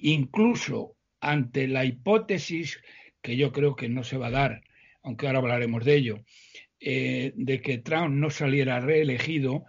incluso 0.01 0.97
ante 1.21 1.69
la 1.69 1.85
hipótesis, 1.85 2.81
que 3.21 3.37
yo 3.37 3.53
creo 3.53 3.77
que 3.77 3.91
no 3.91 4.05
se 4.05 4.17
va 4.17 4.29
a 4.29 4.39
dar, 4.41 4.63
aunque 5.03 5.27
ahora 5.27 5.41
hablaremos 5.41 5.85
de 5.85 5.95
ello, 5.97 6.25
de 6.81 7.61
que 7.63 7.77
Trump 7.77 8.15
no 8.15 8.31
saliera 8.31 8.81
reelegido, 8.81 9.67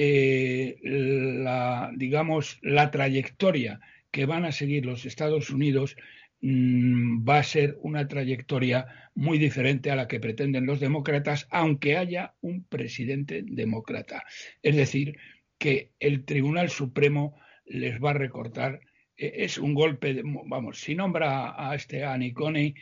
eh, 0.00 0.78
la, 0.84 1.90
digamos, 1.92 2.60
la 2.62 2.92
trayectoria 2.92 3.80
que 4.12 4.26
van 4.26 4.44
a 4.44 4.52
seguir 4.52 4.86
los 4.86 5.04
Estados 5.04 5.50
Unidos 5.50 5.96
mm, 6.40 7.28
va 7.28 7.38
a 7.38 7.42
ser 7.42 7.76
una 7.82 8.06
trayectoria 8.06 8.86
muy 9.16 9.38
diferente 9.38 9.90
a 9.90 9.96
la 9.96 10.06
que 10.06 10.20
pretenden 10.20 10.66
los 10.66 10.78
demócratas, 10.78 11.48
aunque 11.50 11.96
haya 11.96 12.34
un 12.42 12.62
presidente 12.62 13.42
demócrata. 13.44 14.22
Es 14.62 14.76
decir, 14.76 15.18
que 15.58 15.90
el 15.98 16.24
Tribunal 16.24 16.70
Supremo 16.70 17.34
les 17.66 18.00
va 18.00 18.10
a 18.10 18.20
recortar. 18.24 18.78
Eh, 19.16 19.32
es 19.38 19.58
un 19.58 19.74
golpe, 19.74 20.14
de, 20.14 20.22
vamos, 20.24 20.78
si 20.78 20.94
nombra 20.94 21.56
a 21.58 21.74
este 21.74 22.04
Annie 22.04 22.32
Coney, 22.32 22.72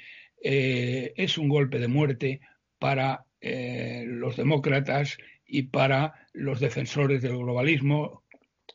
eh, 0.44 1.14
es 1.16 1.38
un 1.38 1.48
golpe 1.48 1.78
de 1.78 1.88
muerte 1.88 2.40
para 2.78 3.24
los 3.40 4.36
demócratas 4.36 5.18
y 5.46 5.64
para 5.64 6.26
los 6.32 6.60
defensores 6.60 7.22
del 7.22 7.36
globalismo, 7.38 8.24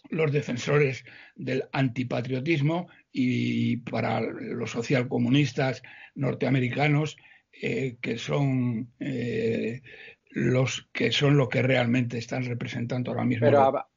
los 0.10 0.32
defensores 0.32 1.06
del 1.36 1.66
antipatriotismo 1.72 2.88
y 3.12 3.78
para 3.78 4.22
los 4.22 4.72
socialcomunistas 4.72 5.84
norteamericanos 6.16 7.18
eh, 7.62 7.98
que 8.02 8.18
son 8.18 8.92
eh, 9.00 9.82
los 10.30 10.90
que 10.94 11.12
son 11.12 11.38
lo 11.38 11.50
que 11.50 11.62
realmente 11.62 12.18
están 12.18 12.46
representando 12.46 13.12
ahora 13.12 13.26
mismo. 13.26 13.46
Pero 13.46 13.91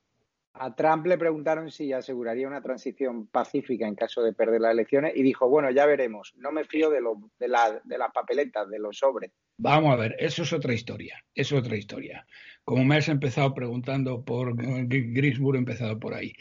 a, 0.55 0.75
Trump 0.75 1.07
le 1.07 1.19
preguntaron 1.19 1.71
si 1.71 1.93
aseguraría 1.93 2.47
una 2.47 2.63
transición 2.63 3.27
pacífica 3.27 3.87
en 3.87 3.95
caso 3.95 4.23
de 4.23 4.33
perder 4.33 4.61
las 4.61 4.73
elecciones 4.73 5.13
y 5.15 5.23
dijo, 5.23 5.49
bueno, 5.49 5.71
ya 5.71 5.87
veremos, 5.87 6.35
no 6.37 6.53
me 6.53 6.65
fío 6.65 6.91
de, 6.91 7.01
lo, 7.01 7.21
de, 7.39 7.49
de 7.85 7.99
las 7.99 8.13
papeletas, 8.13 8.69
de 8.69 8.79
los 8.79 8.99
sobres. 8.99 9.33
Vamos 9.59 9.93
a 9.93 9.97
ver, 9.97 10.17
eso 10.19 10.43
es 10.43 10.53
otra 10.53 10.75
historia, 10.75 11.23
es 11.35 11.53
otra 11.53 11.77
historia. 11.77 12.27
Como 12.65 12.85
me 12.85 12.97
has 12.97 13.09
empezado 13.09 13.55
preguntando 13.55 14.25
por 14.25 14.55
Grisburg, 14.57 15.57
he 15.57 15.59
empezado 15.59 15.99
por 15.99 16.15
ahí. 16.15 16.33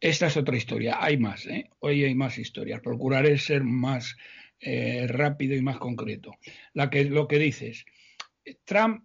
Esta 0.00 0.26
es 0.26 0.36
otra 0.36 0.56
historia, 0.56 0.96
hay 0.98 1.18
más, 1.18 1.46
¿eh? 1.46 1.70
hoy 1.80 2.04
hay 2.04 2.14
más 2.14 2.38
historias. 2.38 2.80
Procuraré 2.80 3.38
ser 3.38 3.64
más 3.64 4.16
eh, 4.58 5.06
rápido 5.06 5.54
y 5.54 5.62
más 5.62 5.78
concreto. 5.78 6.32
La 6.72 6.90
que, 6.90 7.04
lo 7.04 7.28
que 7.28 7.38
dices, 7.38 7.84
Trump 8.64 9.04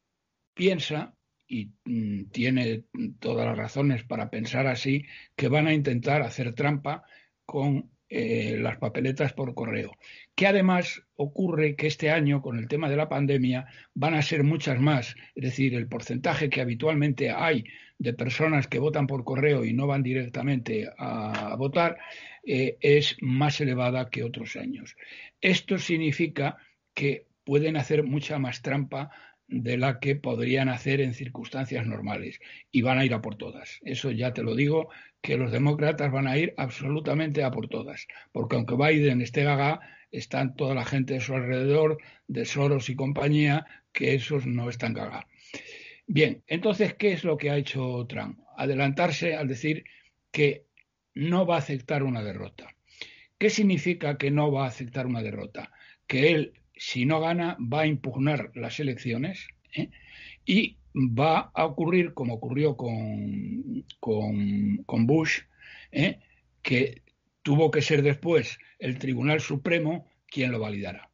piensa, 0.53 1.13
y 1.47 1.71
mm, 1.85 2.25
tiene 2.31 2.83
todas 3.19 3.45
las 3.45 3.57
razones 3.57 4.03
para 4.03 4.29
pensar 4.29 4.67
así, 4.67 5.05
que 5.35 5.47
van 5.47 5.67
a 5.67 5.73
intentar 5.73 6.21
hacer 6.21 6.53
trampa 6.53 7.03
con 7.45 7.91
eh, 8.07 8.57
las 8.59 8.77
papeletas 8.77 9.33
por 9.33 9.55
correo. 9.55 9.91
Que 10.35 10.47
además 10.47 11.01
ocurre 11.15 11.75
que 11.75 11.87
este 11.87 12.11
año, 12.11 12.41
con 12.41 12.59
el 12.59 12.67
tema 12.67 12.87
de 12.87 12.97
la 12.97 13.09
pandemia, 13.09 13.65
van 13.93 14.13
a 14.13 14.21
ser 14.21 14.43
muchas 14.43 14.79
más. 14.79 15.15
Es 15.33 15.43
decir, 15.43 15.73
el 15.73 15.87
porcentaje 15.87 16.49
que 16.49 16.61
habitualmente 16.61 17.31
hay 17.31 17.65
de 17.97 18.13
personas 18.13 18.67
que 18.67 18.79
votan 18.79 19.07
por 19.07 19.23
correo 19.23 19.65
y 19.65 19.73
no 19.73 19.87
van 19.87 20.03
directamente 20.03 20.87
a, 20.97 21.55
votar 21.57 21.97
eh, 22.45 22.77
es 22.81 23.17
más 23.21 23.59
elevada 23.59 24.09
que 24.09 24.23
otros 24.23 24.55
años. 24.55 24.95
Esto 25.41 25.77
significa 25.79 26.57
que 26.93 27.27
pueden 27.43 27.75
hacer 27.75 28.03
mucha 28.03 28.37
más 28.39 28.61
trampa 28.61 29.11
de 29.47 29.77
la 29.77 29.99
que 29.99 30.15
podrían 30.15 30.69
hacer 30.69 31.01
en 31.01 31.13
circunstancias 31.13 31.85
normales 31.85 32.39
y 32.71 32.81
van 32.81 32.97
a 32.97 33.05
ir 33.05 33.13
a 33.13 33.21
por 33.21 33.35
todas. 33.35 33.79
Eso 33.83 34.11
ya 34.11 34.33
te 34.33 34.43
lo 34.43 34.55
digo, 34.55 34.89
que 35.21 35.37
los 35.37 35.51
demócratas 35.51 36.11
van 36.11 36.27
a 36.27 36.37
ir 36.37 36.53
absolutamente 36.57 37.43
a 37.43 37.51
por 37.51 37.67
todas, 37.67 38.07
porque 38.31 38.55
aunque 38.55 38.75
Biden 38.75 39.21
esté 39.21 39.43
gaga, 39.43 39.79
están 40.11 40.55
toda 40.55 40.75
la 40.75 40.85
gente 40.85 41.15
de 41.15 41.21
su 41.21 41.33
alrededor, 41.33 41.97
de 42.27 42.45
Soros 42.45 42.89
y 42.89 42.95
compañía, 42.95 43.65
que 43.91 44.13
esos 44.13 44.45
no 44.45 44.69
están 44.69 44.93
gaga. 44.93 45.27
Bien, 46.07 46.43
entonces, 46.47 46.93
¿qué 46.93 47.13
es 47.13 47.23
lo 47.23 47.37
que 47.37 47.49
ha 47.49 47.57
hecho 47.57 48.05
Trump? 48.07 48.39
Adelantarse 48.57 49.35
al 49.35 49.47
decir 49.47 49.83
que 50.31 50.65
no 51.13 51.45
va 51.45 51.55
a 51.55 51.59
aceptar 51.59 52.03
una 52.03 52.21
derrota. 52.21 52.75
¿Qué 53.37 53.49
significa 53.49 54.17
que 54.17 54.31
no 54.31 54.51
va 54.51 54.65
a 54.65 54.69
aceptar 54.69 55.07
una 55.07 55.23
derrota? 55.23 55.71
Que 56.07 56.31
él 56.31 56.53
si 56.75 57.05
no 57.05 57.19
gana, 57.19 57.57
va 57.61 57.81
a 57.81 57.87
impugnar 57.87 58.51
las 58.55 58.79
elecciones 58.79 59.47
¿eh? 59.73 59.89
y 60.45 60.77
va 60.95 61.51
a 61.53 61.65
ocurrir 61.65 62.13
como 62.13 62.35
ocurrió 62.35 62.75
con, 62.77 63.85
con, 63.99 65.07
Bush, 65.07 65.41
¿eh? 65.91 66.19
que 66.61 67.01
tuvo 67.43 67.71
que 67.71 67.81
ser 67.81 68.01
después 68.01 68.57
el 68.79 68.97
Tribunal 68.97 69.41
Supremo 69.41 70.07
quien 70.27 70.51
lo 70.51 70.59
validara. 70.59 71.09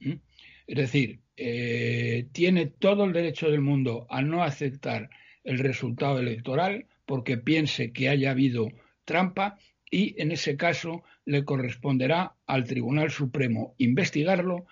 ¿eh? 0.00 0.18
Es 0.66 0.76
decir, 0.76 1.20
tiene 1.36 2.66
todo 2.66 3.04
el 3.04 3.12
derecho 3.12 3.50
del 3.50 3.60
mundo 3.60 4.06
a 4.08 4.22
no 4.22 4.44
aceptar 4.44 5.10
el 5.42 5.58
resultado 5.58 6.20
electoral 6.20 6.86
porque 7.06 7.36
piense 7.36 7.92
que 7.92 8.08
haya 8.08 8.30
habido 8.30 8.68
trampa 9.04 9.58
y 9.90 10.20
en 10.20 10.32
ese 10.32 10.56
caso 10.56 11.02
le 11.24 11.44
corresponderá 11.44 12.34
al 12.46 12.64
Tribunal 12.64 13.10
Supremo 13.10 13.74
investigarlo 13.78 14.66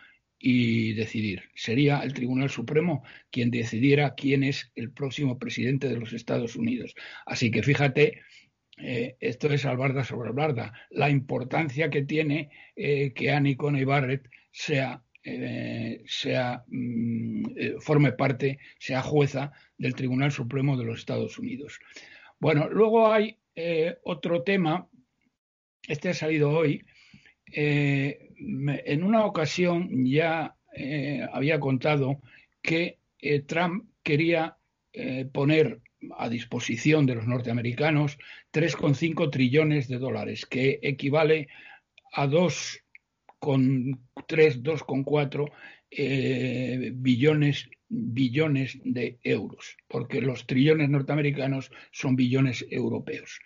y 0.44 0.92
decidir. 0.94 1.44
Sería 1.54 2.00
el 2.00 2.12
Tribunal 2.12 2.50
Supremo 2.50 3.04
quien 3.30 3.52
decidiera 3.52 4.16
quién 4.16 4.42
es 4.42 4.72
el 4.74 4.90
próximo 4.90 5.38
presidente 5.38 5.88
de 5.88 5.96
los 5.96 6.12
Estados 6.12 6.56
Unidos. 6.56 6.96
Así 7.24 7.52
que 7.52 7.62
fíjate, 7.62 8.22
eh, 8.78 9.16
esto 9.20 9.46
es 9.52 9.64
albarda 9.64 10.02
sobre 10.02 10.30
albarda, 10.30 10.72
la 10.90 11.08
importancia 11.08 11.90
que 11.90 12.02
tiene 12.02 12.50
eh, 12.74 13.12
que 13.12 13.30
Annie 13.30 13.56
Coney 13.56 13.84
Barrett 13.84 14.28
sea, 14.50 15.04
eh, 15.22 16.02
sea 16.06 16.64
mm, 16.66 17.78
forme 17.78 18.10
parte, 18.10 18.58
sea 18.80 19.00
jueza 19.00 19.52
del 19.78 19.94
Tribunal 19.94 20.32
Supremo 20.32 20.76
de 20.76 20.84
los 20.84 20.98
Estados 20.98 21.38
Unidos. 21.38 21.78
Bueno, 22.40 22.68
luego 22.68 23.12
hay 23.12 23.38
otro 24.02 24.42
tema, 24.42 24.88
este 25.86 26.08
ha 26.08 26.14
salido 26.14 26.50
hoy, 26.50 26.82
en 28.84 29.02
una 29.02 29.24
ocasión 29.24 30.04
ya 30.04 30.56
eh, 30.74 31.26
había 31.32 31.60
contado 31.60 32.20
que 32.62 32.98
eh, 33.18 33.40
Trump 33.40 33.84
quería 34.02 34.56
eh, 34.92 35.26
poner 35.32 35.80
a 36.18 36.28
disposición 36.28 37.06
de 37.06 37.14
los 37.14 37.26
norteamericanos 37.26 38.18
3,5 38.52 39.30
trillones 39.30 39.88
de 39.88 39.96
dólares, 39.98 40.44
que 40.46 40.78
equivale 40.82 41.48
a 42.12 42.26
2,3, 42.26 44.62
2,4 44.62 45.50
eh, 45.90 46.90
billones, 46.94 47.68
billones 47.94 48.78
de 48.84 49.18
euros, 49.22 49.76
porque 49.86 50.22
los 50.22 50.46
trillones 50.46 50.88
norteamericanos 50.88 51.70
son 51.90 52.16
billones 52.16 52.64
europeos. 52.70 53.38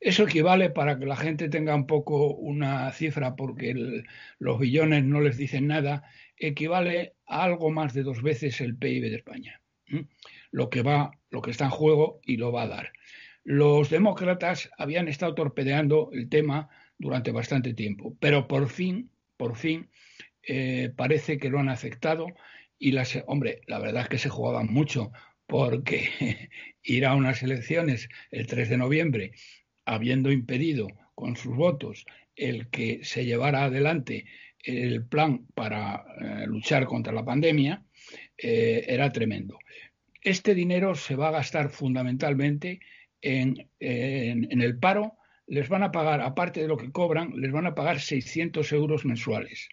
Eso 0.00 0.24
equivale, 0.24 0.70
para 0.70 0.98
que 0.98 1.04
la 1.04 1.16
gente 1.16 1.50
tenga 1.50 1.74
un 1.74 1.86
poco 1.86 2.34
una 2.34 2.90
cifra, 2.92 3.36
porque 3.36 4.02
los 4.38 4.58
billones 4.58 5.04
no 5.04 5.20
les 5.20 5.36
dicen 5.36 5.66
nada, 5.66 6.02
equivale 6.38 7.14
a 7.26 7.44
algo 7.44 7.70
más 7.70 7.92
de 7.92 8.02
dos 8.02 8.22
veces 8.22 8.60
el 8.62 8.76
PIB 8.76 9.02
de 9.02 9.16
España. 9.16 9.60
Lo 10.50 10.70
que 10.70 10.82
va, 10.82 11.10
lo 11.30 11.42
que 11.42 11.50
está 11.50 11.66
en 11.66 11.70
juego 11.70 12.20
y 12.24 12.38
lo 12.38 12.52
va 12.52 12.62
a 12.62 12.68
dar. 12.68 12.92
Los 13.42 13.90
demócratas 13.90 14.70
habían 14.78 15.08
estado 15.08 15.34
torpedeando 15.34 16.08
el 16.12 16.30
tema 16.30 16.70
durante 16.96 17.32
bastante 17.32 17.74
tiempo, 17.74 18.16
pero 18.18 18.48
por 18.48 18.70
fin, 18.70 19.10
por 19.36 19.56
fin, 19.56 19.90
eh, 20.42 20.90
parece 20.96 21.38
que 21.38 21.50
lo 21.50 21.58
han 21.58 21.68
aceptado 21.68 22.28
y 22.78 22.92
las, 22.92 23.18
hombre, 23.26 23.60
la 23.66 23.78
verdad 23.78 24.02
es 24.02 24.08
que 24.08 24.18
se 24.18 24.28
jugaban 24.28 24.66
mucho 24.72 25.12
porque 25.46 26.48
ir 26.82 27.06
a 27.06 27.14
unas 27.14 27.42
elecciones 27.42 28.08
el 28.30 28.46
3 28.46 28.68
de 28.68 28.78
noviembre, 28.78 29.32
habiendo 29.84 30.32
impedido 30.32 30.88
con 31.14 31.36
sus 31.36 31.54
votos 31.54 32.04
el 32.36 32.68
que 32.68 33.04
se 33.04 33.24
llevara 33.24 33.64
adelante 33.64 34.26
el 34.64 35.04
plan 35.04 35.46
para 35.54 36.04
eh, 36.20 36.46
luchar 36.46 36.86
contra 36.86 37.12
la 37.12 37.24
pandemia, 37.24 37.84
eh, 38.36 38.84
era 38.88 39.12
tremendo. 39.12 39.58
Este 40.22 40.54
dinero 40.54 40.94
se 40.94 41.16
va 41.16 41.28
a 41.28 41.32
gastar 41.32 41.68
fundamentalmente 41.68 42.80
en, 43.20 43.68
el 43.78 44.78
paro. 44.78 45.16
Les 45.46 45.68
van 45.68 45.82
a 45.82 45.92
pagar, 45.92 46.22
aparte 46.22 46.62
de 46.62 46.68
lo 46.68 46.78
que 46.78 46.90
cobran, 46.90 47.34
les 47.36 47.52
van 47.52 47.66
a 47.66 47.74
pagar 47.74 48.00
600 48.00 48.72
euros 48.72 49.04
mensuales. 49.04 49.68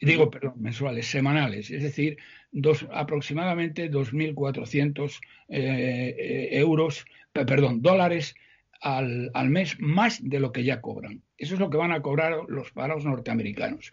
Digo, 0.00 0.30
perdón, 0.30 0.54
mensuales, 0.58 1.06
semanales, 1.06 1.70
es 1.70 1.82
decir, 1.82 2.18
dos, 2.52 2.86
aproximadamente 2.92 3.90
2.400 3.90 5.20
eh, 5.48 6.48
euros, 6.52 7.06
perdón, 7.32 7.80
dólares 7.80 8.34
al, 8.80 9.30
al, 9.32 9.48
mes 9.48 9.76
más 9.80 10.18
de 10.22 10.38
lo 10.38 10.52
que 10.52 10.64
ya 10.64 10.82
cobran. 10.82 11.22
Eso 11.38 11.54
es 11.54 11.60
lo 11.60 11.70
que 11.70 11.78
van 11.78 11.92
a 11.92 12.02
cobrar 12.02 12.34
los 12.48 12.72
parados 12.72 13.06
norteamericanos. 13.06 13.90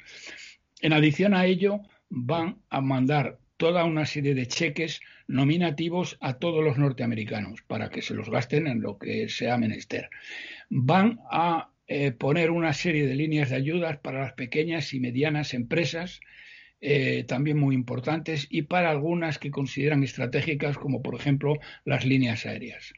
En 0.81 0.91
adición 0.91 1.33
a 1.33 1.45
ello, 1.45 1.79
van 2.09 2.59
a 2.69 2.81
mandar 2.81 3.39
toda 3.57 3.85
una 3.85 4.05
serie 4.05 4.35
de 4.35 4.47
cheques 4.47 4.99
nominativos 5.27 6.17
a 6.19 6.33
todos 6.33 6.63
los 6.63 6.77
norteamericanos 6.77 7.61
para 7.61 7.89
que 7.89 8.01
se 8.01 8.13
los 8.13 8.29
gasten 8.29 8.67
en 8.67 8.81
lo 8.81 8.97
que 8.97 9.29
sea 9.29 9.57
menester. 9.57 10.09
Van 10.69 11.21
a 11.31 11.69
eh, 11.87 12.11
poner 12.11 12.51
una 12.51 12.73
serie 12.73 13.05
de 13.07 13.15
líneas 13.15 13.49
de 13.49 13.55
ayudas 13.55 13.97
para 13.97 14.21
las 14.21 14.33
pequeñas 14.33 14.93
y 14.93 14.99
medianas 14.99 15.53
empresas, 15.53 16.19
eh, 16.81 17.23
también 17.27 17.57
muy 17.57 17.75
importantes, 17.75 18.47
y 18.49 18.63
para 18.63 18.89
algunas 18.89 19.39
que 19.39 19.51
consideran 19.51 20.03
estratégicas, 20.03 20.77
como 20.77 21.01
por 21.01 21.15
ejemplo 21.15 21.55
las 21.85 22.05
líneas 22.05 22.45
aéreas. 22.45 22.93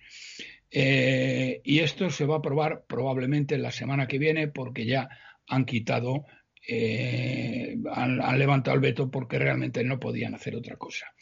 Eh, 0.71 1.61
y 1.63 1.79
esto 1.79 2.09
se 2.09 2.25
va 2.25 2.35
a 2.35 2.37
aprobar 2.39 2.85
probablemente 2.87 3.57
la 3.57 3.71
semana 3.71 4.07
que 4.07 4.17
viene 4.17 4.47
porque 4.47 4.85
ya 4.85 5.09
han 5.47 5.65
quitado 5.65 6.25
eh, 6.67 7.77
han, 7.91 8.39
levantado 8.39 8.75
el 8.75 8.81
veto 8.81 9.11
porque 9.11 9.37
realmente 9.37 9.83
no 9.83 9.99
podían 9.99 10.33
hacer 10.33 10.55
otra 10.55 10.75
cosa. 10.77 11.13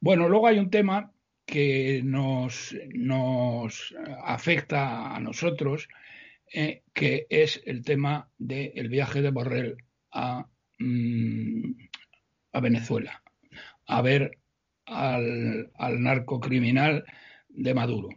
Bueno, 0.00 0.28
luego 0.28 0.48
hay 0.48 0.58
un 0.58 0.70
tema 0.70 1.12
que 1.46 2.02
nos, 2.04 2.74
nos 2.94 3.94
afecta 4.24 5.14
a 5.14 5.20
nosotros, 5.20 5.88
eh, 6.52 6.82
que 6.92 7.26
es 7.30 7.62
el 7.64 7.84
tema 7.84 8.30
del 8.38 8.88
viaje 8.88 9.22
de 9.22 9.30
Borrell 9.30 9.76
a, 10.10 10.46
mm, 10.78 11.72
a 12.52 12.60
Venezuela, 12.60 13.22
a 13.86 14.02
ver 14.02 14.38
al, 14.86 15.70
al 15.74 16.02
narcocriminal 16.02 17.04
de 17.48 17.74
Maduro. 17.74 18.08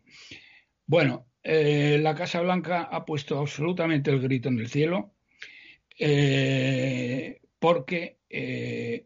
Bueno, 0.86 1.28
eh, 1.48 2.00
la 2.02 2.16
Casa 2.16 2.42
Blanca 2.42 2.82
ha 2.84 3.06
puesto 3.06 3.40
absolutamente 3.40 4.10
el 4.10 4.20
grito 4.20 4.50
en 4.50 4.60
el 4.60 4.68
cielo 4.68 5.14
eh, 6.00 7.40
porque 7.60 8.18
eh, 8.30 9.06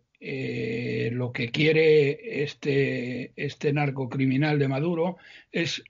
lo 1.11 1.33
que 1.33 1.49
quiere 1.51 2.43
este, 2.43 3.33
este 3.35 3.73
narcocriminal 3.73 4.57
de 4.57 4.67
Maduro 4.69 5.17
es 5.51 5.83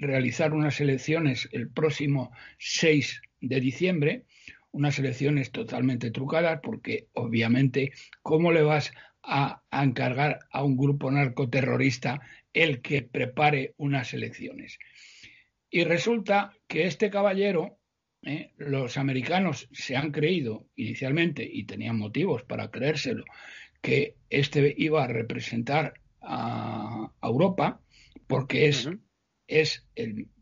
realizar 0.00 0.52
unas 0.52 0.80
elecciones 0.80 1.48
el 1.52 1.70
próximo 1.70 2.32
6 2.58 3.22
de 3.40 3.60
diciembre, 3.60 4.24
unas 4.72 4.98
elecciones 4.98 5.50
totalmente 5.50 6.10
trucadas, 6.10 6.60
porque 6.62 7.08
obviamente, 7.14 7.92
¿cómo 8.22 8.52
le 8.52 8.62
vas 8.62 8.92
a, 9.22 9.62
a 9.70 9.84
encargar 9.84 10.40
a 10.50 10.62
un 10.62 10.76
grupo 10.76 11.10
narcoterrorista 11.10 12.20
el 12.52 12.82
que 12.82 13.02
prepare 13.02 13.74
unas 13.78 14.12
elecciones? 14.12 14.78
Y 15.70 15.84
resulta 15.84 16.52
que 16.68 16.84
este 16.84 17.10
caballero 17.10 17.78
¿eh? 18.26 18.52
los 18.58 18.98
americanos 18.98 19.68
se 19.72 19.96
han 19.96 20.10
creído 20.10 20.66
inicialmente, 20.76 21.48
y 21.50 21.64
tenían 21.64 21.96
motivos 21.96 22.42
para 22.42 22.70
creérselo, 22.70 23.24
que 23.80 24.16
este 24.28 24.74
iba 24.76 25.04
a 25.04 25.08
representar 25.08 25.94
a, 26.20 27.12
Europa, 27.22 27.80
porque 28.26 28.68
es, 28.68 28.88
es 29.46 29.86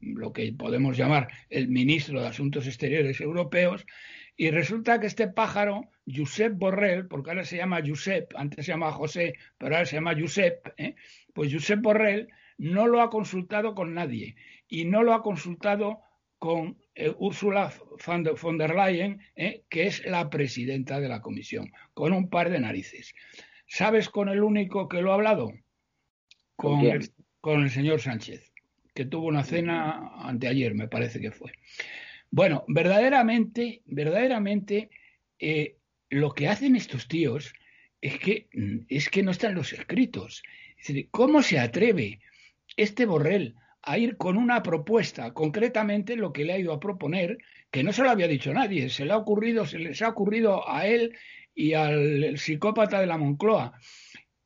lo 0.01 0.33
que 0.33 0.53
podemos 0.53 0.97
llamar 0.97 1.29
el 1.51 1.69
ministro 1.69 2.21
de 2.21 2.29
Asuntos 2.29 2.67
Exteriores 2.67 3.21
Europeos, 3.21 3.87
y 4.37 4.51
resulta 4.51 4.99
que 4.99 5.07
este 5.07 5.29
pájaro, 5.29 5.91
Josep 6.07 6.55
Borrell, 6.57 7.07
porque 7.07 7.31
ahora 7.31 7.45
se 7.45 7.57
llama 7.57 7.83
Josep, 7.87 8.33
antes 8.37 8.67
se 8.67 8.73
llamaba 8.73 8.93
José, 8.93 9.35
pero 9.59 9.77
ahora 9.77 9.87
se 9.87 9.97
llama 9.97 10.17
Josep, 10.19 10.75
¿eh? 10.77 10.97
pues 11.33 11.53
Josep 11.53 11.81
Borrell 11.81 12.29
no 12.59 12.87
lo 12.87 13.01
ha 13.01 13.11
consultado 13.11 13.75
con 13.75 13.95
nadie 13.95 14.37
y 14.69 14.85
no 14.85 15.03
lo 15.03 15.13
ha 15.15 15.23
consultado 15.23 16.01
con 16.39 16.77
eh, 16.95 17.13
Ursula 17.19 17.73
von 18.07 18.59
der 18.59 18.75
Leyen, 18.75 19.21
eh, 19.35 19.65
que 19.69 19.87
es 19.87 20.05
la 20.05 20.29
presidenta 20.31 21.01
de 21.01 21.09
la 21.09 21.23
comisión, 21.23 21.73
con 21.95 22.13
un 22.13 22.29
par 22.29 22.51
de 22.51 22.61
narices. 22.61 23.15
¿Sabes 23.67 24.09
con 24.09 24.29
el 24.29 24.43
único 24.43 24.89
que 24.89 25.01
lo 25.01 25.13
ha 25.13 25.15
hablado? 25.15 25.53
Con, 26.57 26.81
el, 26.85 27.71
señor 27.71 28.01
Sánchez, 28.01 28.53
que 28.95 29.05
tuvo 29.05 29.27
una 29.27 29.45
cena 29.45 30.13
anteayer, 30.19 30.75
me 30.75 30.89
parece 30.89 31.21
que 31.21 31.33
fue. 31.33 31.53
Bueno, 32.31 32.65
verdaderamente, 32.69 33.83
verdaderamente, 33.87 34.91
eh, 35.39 35.77
lo 36.09 36.33
que 36.33 36.49
hacen 36.49 36.77
estos 36.77 37.09
tíos 37.09 37.53
es 38.01 38.19
que, 38.19 38.49
es 38.89 39.09
que 39.09 39.23
no 39.23 39.33
están 39.33 39.55
los 39.55 39.73
escritos. 39.73 40.43
¿Cómo 41.11 41.43
se 41.43 41.59
atreve 41.59 42.21
este 42.77 43.07
Borrell 43.07 43.55
a 43.83 43.99
ir 43.99 44.17
con 44.17 44.37
una 44.37 44.63
propuesta, 44.63 45.33
concretamente 45.33 46.17
lo 46.17 46.33
que 46.33 46.45
le 46.45 46.55
ha 46.55 46.59
ido 46.59 46.73
a 46.73 46.81
proponer, 46.81 47.39
que 47.71 47.83
no 47.83 47.93
se 47.93 48.03
lo 48.03 48.11
había 48.11 48.29
dicho 48.29 48.53
nadie, 48.53 48.89
se 48.89 49.05
le 49.05 49.13
ha 49.13 49.17
ocurrido, 49.17 49.67
se 49.67 49.79
les 49.79 50.01
ha 50.03 50.09
ocurrido 50.09 50.69
a 50.69 50.87
él 50.87 51.17
y 51.55 51.75
al 51.75 52.39
psicópata 52.39 53.01
de 53.01 53.07
la 53.07 53.19
Moncloa, 53.19 53.79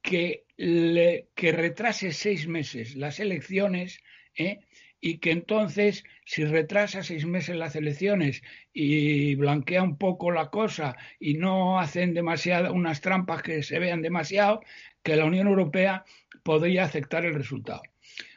que, 0.03 0.45
le, 0.57 1.29
que 1.35 1.53
retrase 1.53 2.13
seis 2.13 2.49
meses 2.49 2.97
las 2.97 3.21
elecciones 3.21 4.01
¿eh? 4.39 4.61
y 5.01 5.19
que 5.19 5.31
entonces, 5.31 6.05
si 6.25 6.45
retrasa 6.45 7.03
seis 7.03 7.25
meses 7.27 7.57
las 7.57 7.77
elecciones 7.77 8.43
y 8.73 9.35
blanquea 9.37 9.83
un 9.83 9.97
poco 9.97 10.31
la 10.31 10.51
cosa 10.51 10.97
y 11.21 11.35
no 11.35 11.79
hacen 11.79 12.15
demasiado, 12.15 12.73
unas 12.73 13.01
trampas 13.01 13.43
que 13.43 13.63
se 13.63 13.79
vean 13.79 14.03
demasiado, 14.03 14.61
que 15.03 15.17
la 15.17 15.25
Unión 15.25 15.47
Europea 15.47 16.05
podría 16.43 16.85
aceptar 16.85 17.25
el 17.25 17.35
resultado. 17.35 17.83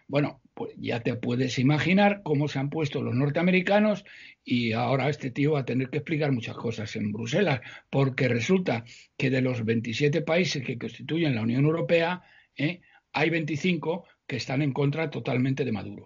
Bueno, 0.08 0.42
pues 0.54 0.74
ya 0.78 1.00
te 1.00 1.16
puedes 1.16 1.58
imaginar 1.58 2.22
cómo 2.24 2.48
se 2.48 2.60
han 2.60 2.70
puesto 2.70 3.02
los 3.02 3.16
norteamericanos 3.16 4.04
y 4.44 4.74
ahora 4.74 5.10
este 5.10 5.32
tío 5.32 5.54
va 5.54 5.62
a 5.62 5.66
tener 5.66 5.90
que 5.90 6.00
explicar 6.00 6.32
muchas 6.32 6.56
cosas 6.58 6.96
en 6.98 7.12
Bruselas, 7.12 7.62
porque 7.90 8.28
resulta 8.28 8.84
que 9.18 9.30
de 9.30 9.42
los 9.42 9.64
27 9.64 10.22
países 10.22 10.64
que 10.64 10.78
constituyen 10.78 11.34
la 11.34 11.42
Unión 11.42 11.66
Europea, 11.66 12.22
¿eh? 12.56 12.82
hay 13.14 13.30
25 13.30 14.06
que 14.32 14.38
están 14.38 14.62
en 14.62 14.72
contra 14.72 15.10
totalmente 15.10 15.65
de 15.65 15.74
Maduro. 15.74 16.06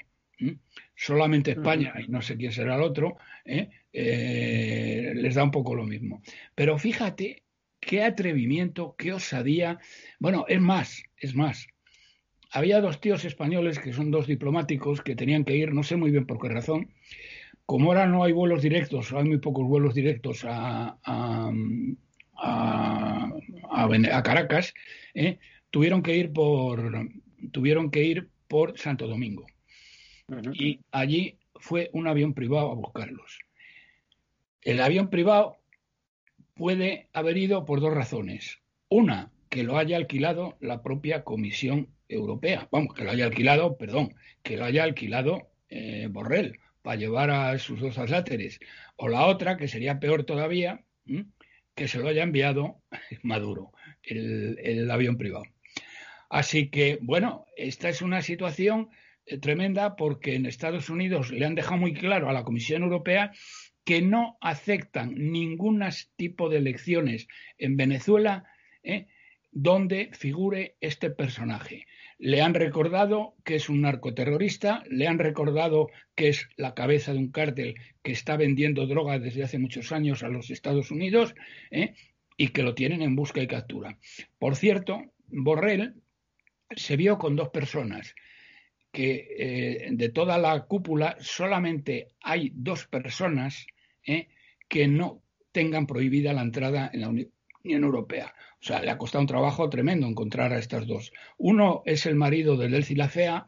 Solamente 0.95 1.51
España, 1.51 1.93
y 2.03 2.07
no 2.07 2.23
sé 2.23 2.35
quién 2.38 2.51
será 2.51 2.73
el 2.75 2.81
otro, 2.81 3.17
¿eh? 3.45 3.69
Eh, 3.93 5.11
les 5.13 5.35
da 5.35 5.43
un 5.43 5.51
poco 5.51 5.75
lo 5.75 5.83
mismo. 5.83 6.23
Pero 6.55 6.79
fíjate 6.79 7.43
qué 7.79 8.01
atrevimiento, 8.01 8.95
qué 8.97 9.13
osadía. 9.13 9.77
Bueno, 10.17 10.45
es 10.47 10.59
más, 10.59 11.03
es 11.17 11.35
más 11.35 11.67
había 12.49 12.81
dos 12.81 12.99
tíos 12.99 13.25
españoles 13.25 13.77
que 13.77 13.93
son 13.93 14.09
dos 14.09 14.25
diplomáticos 14.25 15.01
que 15.01 15.15
tenían 15.15 15.43
que 15.45 15.55
ir, 15.55 15.71
no 15.71 15.83
sé 15.83 15.95
muy 15.95 16.09
bien 16.09 16.25
por 16.25 16.39
qué 16.39 16.49
razón. 16.49 16.89
Como 17.67 17.89
ahora 17.89 18.07
no 18.07 18.23
hay 18.23 18.31
vuelos 18.31 18.63
directos, 18.63 19.13
hay 19.13 19.25
muy 19.25 19.38
pocos 19.38 19.67
vuelos 19.67 19.93
directos 19.93 20.45
a, 20.47 20.97
a, 21.03 21.51
Caracas, 24.23 24.73
¿eh? 25.13 25.38
tuvieron 25.69 26.01
que 26.01 26.15
ir 26.15 26.33
por 26.33 26.91
tuvieron 27.51 27.91
que 27.91 28.03
ir 28.03 28.29
por 28.47 28.77
Santo 28.77 29.08
Domingo. 29.08 29.45
Y 30.53 30.81
allí 30.91 31.38
fue 31.55 31.89
un 31.93 32.08
avión 32.08 32.34
privado 32.34 32.71
a 32.71 32.75
buscarlos. 32.75 33.39
El 34.62 34.81
avión 34.81 35.10
privado 35.10 35.58
puede 36.55 37.10
haber 37.13 37.38
ido 37.38 37.65
por 37.65 37.81
dos 37.81 37.93
razones. 37.93 38.60
Una, 38.89 39.31
que 39.49 39.63
lo 39.63 39.77
haya 39.77 39.97
alquilado 39.97 40.58
la 40.60 40.81
propia 40.81 41.23
Comisión 41.23 41.89
Europea. 42.10 42.67
Vamos, 42.71 42.93
que 42.93 43.03
lo 43.03 43.12
haya 43.12 43.25
alquilado, 43.25 43.77
perdón, 43.77 44.15
que 44.43 44.58
lo 44.58 44.65
haya 44.65 44.84
alquilado 44.84 45.49
eh, 45.69 46.08
Borrell 46.10 46.60
para 46.81 46.97
llevar 46.97 47.31
a 47.31 47.58
sus 47.58 47.79
dos 47.79 47.97
asáteres. 47.97 48.60
O 48.95 49.08
la 49.08 49.25
otra, 49.25 49.58
que 49.58 49.67
sería 49.67 49.99
peor 49.99 50.23
todavía, 50.23 50.84
que 51.75 51.88
se 51.88 51.99
lo 51.99 52.08
haya 52.08 52.23
enviado 52.23 52.81
Maduro, 53.23 53.71
el, 54.03 54.89
avión 54.89 55.17
privado. 55.17 55.45
Así 56.29 56.69
que, 56.69 56.99
bueno, 57.01 57.45
esta 57.55 57.89
es 57.89 58.01
una 58.01 58.21
situación 58.21 58.89
eh, 59.25 59.38
tremenda 59.38 59.95
porque 59.95 60.35
en 60.35 60.45
Estados 60.45 60.89
Unidos 60.89 61.31
le 61.31 61.45
han 61.45 61.55
dejado 61.55 61.77
muy 61.77 61.93
claro 61.93 62.29
a 62.29 62.33
la 62.33 62.43
Comisión 62.43 62.83
Europea 62.83 63.31
que 63.83 64.01
no 64.01 64.38
aceptan 64.41 65.13
ningún 65.15 65.83
tipo 66.15 66.49
de 66.49 66.57
elecciones 66.57 67.27
en 67.57 67.77
Venezuela 67.77 68.45
¿eh? 68.83 69.07
donde 69.51 70.09
figure 70.13 70.75
este 70.81 71.11
personaje. 71.11 71.85
Le 72.17 72.41
han 72.41 72.53
recordado 72.53 73.35
que 73.43 73.55
es 73.55 73.69
un 73.69 73.81
narcoterrorista, 73.81 74.83
le 74.89 75.07
han 75.07 75.19
recordado 75.19 75.89
que 76.15 76.29
es 76.29 76.49
la 76.57 76.73
cabeza 76.73 77.13
de 77.13 77.19
un 77.19 77.31
cártel 77.31 77.75
que 78.03 78.11
está 78.11 78.38
vendiendo 78.38 78.88
drogas 78.88 79.21
desde 79.21 79.43
hace 79.43 79.59
muchos 79.59 79.91
años 79.91 80.23
a 80.23 80.29
los 80.29 80.49
Estados 80.49 80.91
Unidos 80.91 81.35
¿eh? 81.71 81.93
y 82.38 82.49
que 82.49 82.63
lo 82.63 82.73
tienen 82.73 83.01
en 83.01 83.15
busca 83.15 83.41
y 83.41 83.47
captura. 83.47 83.97
Por 84.39 84.55
cierto, 84.55 85.03
Borrell 85.27 85.95
se 86.75 86.95
vio 86.95 87.17
con 87.17 87.36
dos 87.36 87.49
personas 87.49 88.15
que 88.91 89.28
eh, 89.38 89.89
de 89.91 90.10
toda 90.10 90.38
la 90.38 90.65
cúpula 90.65 91.17
solamente 91.19 92.08
hay 92.21 92.51
dos 92.56 92.88
personas 92.88 93.67
¿eh? 94.06 94.30
que 94.69 94.88
no 94.88 95.21
tengan 95.51 95.86
prohibida 95.86 96.34
la 96.34 96.41
entrada 96.41 96.89
en 96.93 97.01
la 97.01 97.10
Unión 97.10 97.32
Europea. 97.63 98.34
O 98.62 98.63
sea, 98.63 98.82
le 98.82 98.89
ha 98.89 98.97
costado 98.97 99.21
un 99.21 99.28
trabajo 99.28 99.69
tremendo 99.69 100.08
encontrar 100.08 100.54
a 100.54 100.60
estas 100.60 100.88
dos. 100.88 101.12
Uno 101.38 101.84
es 101.86 102.06
el 102.06 102.15
marido 102.15 102.56
de 102.58 102.69
Delcy 102.69 102.95
Lafea 102.95 103.45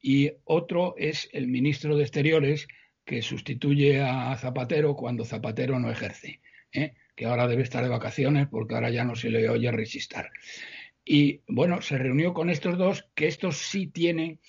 y 0.00 0.32
otro 0.44 0.94
es 0.96 1.28
el 1.32 1.46
ministro 1.46 1.96
de 1.96 2.02
Exteriores 2.02 2.66
que 3.04 3.22
sustituye 3.22 4.00
a 4.00 4.34
Zapatero 4.36 4.96
cuando 4.96 5.24
Zapatero 5.24 5.78
no 5.78 5.90
ejerce, 5.90 6.40
¿eh? 6.72 6.94
que 7.14 7.26
ahora 7.26 7.46
debe 7.46 7.62
estar 7.62 7.82
de 7.82 7.90
vacaciones 7.90 8.48
porque 8.48 8.74
ahora 8.74 8.90
ya 8.90 9.04
no 9.04 9.14
se 9.14 9.30
le 9.30 9.48
oye 9.48 9.70
resistir. 9.70 10.26
Y 11.06 11.40
bueno, 11.48 11.80
se 11.80 11.96
reunió 11.96 12.34
con 12.34 12.50
estos 12.50 12.76
dos, 12.76 13.08
que 13.14 13.28
estos 13.28 13.56
sí 13.56 13.86
tienen, 13.86 14.40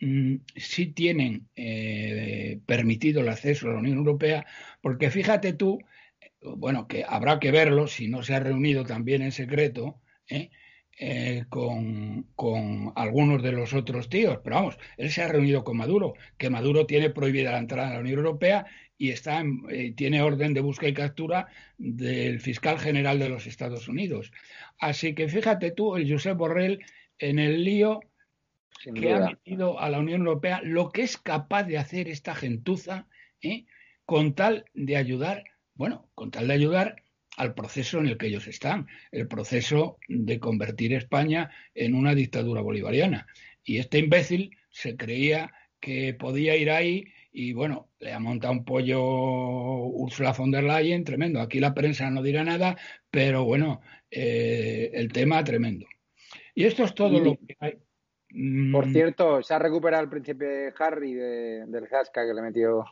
mm, 0.00 0.36
sí 0.56 0.86
tienen 0.86 1.48
eh, 1.56 2.60
permitido 2.64 3.20
el 3.20 3.28
acceso 3.28 3.68
a 3.68 3.72
la 3.72 3.80
Unión 3.80 3.98
Europea, 3.98 4.46
porque 4.80 5.10
fíjate 5.10 5.52
tú 5.52 5.80
bueno, 6.56 6.86
que 6.86 7.04
habrá 7.06 7.40
que 7.40 7.50
verlo 7.50 7.86
si 7.86 8.08
no 8.08 8.22
se 8.22 8.34
ha 8.34 8.40
reunido 8.40 8.84
también 8.84 9.22
en 9.22 9.32
secreto 9.32 10.00
¿eh? 10.28 10.50
Eh, 10.96 11.44
con, 11.48 12.92
algunos 12.94 13.42
de 13.42 13.52
los 13.52 13.74
otros 13.74 14.08
tíos. 14.08 14.38
Pero 14.44 14.56
vamos, 14.56 14.78
él 14.96 15.10
se 15.10 15.22
ha 15.22 15.28
reunido 15.28 15.64
con 15.64 15.76
Maduro, 15.76 16.14
que 16.38 16.50
Maduro 16.50 16.86
tiene 16.86 17.10
prohibida 17.10 17.52
la 17.52 17.58
entrada 17.58 17.90
a 17.90 17.94
la 17.94 18.00
Unión 18.00 18.18
Europea 18.18 18.66
y 18.96 19.10
está 19.10 19.42
eh, 19.70 19.92
tiene 19.96 20.22
orden 20.22 20.54
de 20.54 20.60
búsqueda 20.60 20.90
y 20.90 20.94
captura 20.94 21.48
del 21.78 22.40
fiscal 22.40 22.78
general 22.78 23.18
de 23.18 23.28
los 23.28 23.46
Estados 23.46 23.88
Unidos. 23.88 24.32
Así 24.78 25.14
que 25.14 25.28
fíjate 25.28 25.70
tú, 25.70 25.96
el 25.96 26.10
Josep 26.10 26.36
Borrell, 26.36 26.84
en 27.18 27.38
el 27.38 27.64
lío 27.64 28.00
que 28.94 29.12
ha 29.12 29.20
metido 29.20 29.80
a 29.80 29.88
la 29.88 29.98
Unión 29.98 30.20
Europea, 30.20 30.60
lo 30.62 30.90
que 30.90 31.02
es 31.02 31.16
capaz 31.16 31.64
de 31.64 31.78
hacer 31.78 32.08
esta 32.08 32.34
gentuza 32.34 33.06
con 34.04 34.34
tal 34.34 34.64
de 34.74 34.96
ayudar 34.96 35.44
bueno, 35.74 36.08
con 36.14 36.30
tal 36.30 36.48
de 36.48 36.54
ayudar 36.54 37.02
al 37.36 37.54
proceso 37.54 37.98
en 37.98 38.06
el 38.06 38.16
que 38.16 38.28
ellos 38.28 38.46
están, 38.46 38.86
el 39.10 39.26
proceso 39.26 39.98
de 40.08 40.38
convertir 40.38 40.92
España 40.92 41.50
en 41.74 41.94
una 41.94 42.14
dictadura 42.14 42.60
bolivariana. 42.60 43.26
Y 43.64 43.78
este 43.78 43.98
imbécil 43.98 44.56
se 44.70 44.96
creía 44.96 45.52
que 45.80 46.14
podía 46.14 46.56
ir 46.56 46.70
ahí 46.70 47.06
y 47.36 47.52
bueno, 47.52 47.90
le 47.98 48.12
ha 48.12 48.20
montado 48.20 48.52
un 48.52 48.64
pollo 48.64 49.02
Ursula 49.02 50.32
von 50.32 50.52
der 50.52 50.62
Leyen 50.62 51.02
tremendo. 51.02 51.40
Aquí 51.40 51.58
la 51.58 51.74
prensa 51.74 52.08
no 52.08 52.22
dirá 52.22 52.44
nada, 52.44 52.76
pero 53.10 53.44
bueno, 53.44 53.80
eh, 54.08 54.92
el 54.94 55.12
tema 55.12 55.42
tremendo. 55.42 55.84
Y 56.54 56.64
esto 56.64 56.84
es 56.84 56.94
todo 56.94 57.18
lo 57.18 57.36
que 57.36 57.56
hay. 57.58 57.72
Por 58.70 58.86
mm. 58.86 58.92
cierto, 58.92 59.42
se 59.42 59.52
ha 59.52 59.58
recuperado 59.58 60.04
el 60.04 60.08
príncipe 60.08 60.72
Harry 60.78 61.14
del 61.14 61.88
Hasca 61.90 62.24
que 62.24 62.34
le 62.34 62.42
metió 62.42 62.84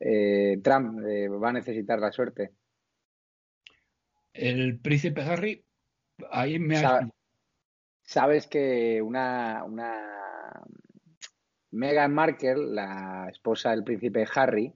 eh, 0.00 0.58
Trump 0.62 1.04
eh, 1.06 1.28
va 1.28 1.50
a 1.50 1.52
necesitar 1.52 2.00
la 2.00 2.10
suerte. 2.10 2.50
El 4.32 4.80
príncipe 4.80 5.22
Harry, 5.22 5.64
ahí 6.32 6.58
me 6.58 6.78
ha... 6.78 7.08
Sabes 8.02 8.48
que 8.48 9.00
una, 9.00 9.62
una 9.64 10.10
Meghan 11.72 12.12
Markle, 12.12 12.56
la 12.56 13.28
esposa 13.30 13.70
del 13.70 13.84
príncipe 13.84 14.26
Harry, 14.34 14.72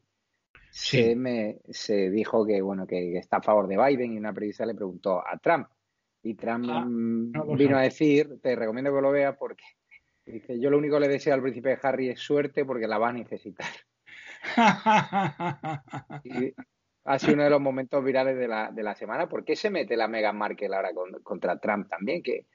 se, 0.70 1.14
me, 1.14 1.58
se 1.70 2.10
dijo 2.10 2.44
que 2.44 2.60
bueno 2.60 2.86
que, 2.86 3.16
está 3.16 3.36
a 3.36 3.42
favor 3.42 3.68
de 3.68 3.76
Biden 3.76 4.12
y 4.12 4.18
una 4.18 4.32
periodista 4.32 4.66
le 4.66 4.74
preguntó 4.74 5.24
a 5.24 5.38
Trump 5.38 5.68
y 6.22 6.34
Trump 6.34 6.66
ah, 6.68 6.84
vino 7.56 7.78
a 7.78 7.82
decir 7.82 8.40
te 8.42 8.56
recomiendo 8.56 8.92
que 8.92 9.00
lo 9.00 9.12
veas 9.12 9.36
porque 9.36 9.64
dice 10.26 10.58
yo 10.58 10.70
lo 10.70 10.78
único 10.78 10.96
que 10.96 11.02
le 11.02 11.08
deseo 11.08 11.32
al 11.32 11.42
príncipe 11.42 11.78
Harry 11.80 12.08
es 12.08 12.18
suerte 12.18 12.64
porque 12.64 12.88
la 12.88 12.98
va 12.98 13.10
a 13.10 13.12
necesitar 13.12 13.68
ha 17.04 17.18
sido 17.18 17.34
uno 17.34 17.44
de 17.44 17.50
los 17.50 17.60
momentos 17.60 18.02
virales 18.04 18.36
de 18.36 18.48
la, 18.48 18.70
de 18.70 18.82
la 18.82 18.94
semana. 18.94 19.28
¿Por 19.28 19.44
qué 19.44 19.56
se 19.56 19.70
mete 19.70 19.96
la 19.96 20.08
Meghan 20.08 20.36
Markle 20.36 20.74
ahora 20.74 20.90
contra 21.22 21.58
Trump 21.58 21.88
también? 21.88 22.22
¿Qué, 22.22 22.46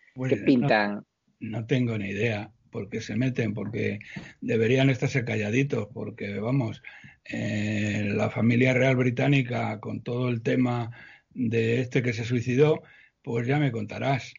pintan? 0.46 1.06
No, 1.40 1.66
tengo 1.66 1.98
ni 1.98 2.10
idea 2.10 2.52
por 2.70 2.90
qué 2.90 3.02
se 3.02 3.16
meten, 3.16 3.54
porque 3.54 4.00
deberían 4.42 4.90
estarse 4.90 5.26
calladitos, 5.26 5.88
porque 5.94 6.40
vamos, 6.40 6.82
eh, 7.26 8.10
la 8.14 8.30
familia 8.30 8.74
real 8.74 8.96
británica 8.96 9.80
con 9.80 10.02
todo 10.02 10.30
el 10.30 10.42
tema 10.42 10.92
de 11.32 11.82
este 11.82 12.02
que 12.02 12.14
se 12.14 12.26
suicidó, 12.26 12.82
pues 13.22 13.48
ya 13.48 13.60
me 13.60 13.72
contarás. 13.72 14.34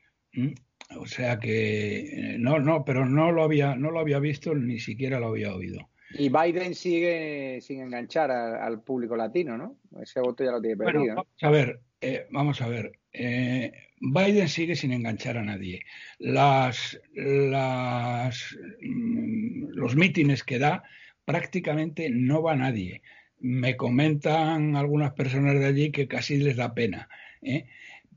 O 0.99 1.07
sea 1.07 1.39
que 1.39 2.01
eh, 2.01 2.37
no, 2.39 2.59
no, 2.59 2.85
pero 2.85 3.07
no 3.07 3.33
lo 3.33 3.43
había, 3.43 3.77
no 3.77 3.91
lo 3.91 4.01
había 4.01 4.19
visto, 4.19 4.55
ni 4.55 4.81
siquiera 4.81 5.21
lo 5.21 5.29
había 5.29 5.55
oído. 5.55 5.89
Y 6.13 6.29
Biden 6.29 6.75
sigue 6.75 7.61
sin 7.61 7.81
enganchar 7.81 8.31
al 8.31 8.83
público 8.83 9.17
latino, 9.17 9.57
¿no? 9.57 9.77
Ese 10.03 10.21
voto 10.21 10.45
ya 10.45 10.51
lo 10.51 10.61
tiene 10.61 10.77
perdido. 10.77 11.15
vamos 11.15 11.29
a 11.41 11.51
ver, 11.51 11.81
eh, 12.01 12.27
vamos 12.31 12.61
a 12.61 12.69
ver. 12.69 12.93
Eh, 13.13 13.73
Biden 14.01 14.49
sigue 14.49 14.77
sin 14.77 14.93
enganchar 14.93 15.37
a 15.37 15.45
nadie. 15.45 15.85
Las, 16.19 16.99
las, 17.15 18.57
mm, 18.81 19.69
los 19.75 19.95
mítines 19.95 20.43
que 20.43 20.59
da 20.59 20.83
prácticamente 21.25 22.09
no 22.11 22.43
va 22.43 22.57
nadie. 22.57 23.03
Me 23.39 23.77
comentan 23.77 24.75
algunas 24.75 25.13
personas 25.13 25.59
de 25.61 25.67
allí 25.67 25.93
que 25.93 26.09
casi 26.09 26.39
les 26.39 26.57
da 26.57 26.75
pena. 26.75 27.09
¿eh? 27.43 27.67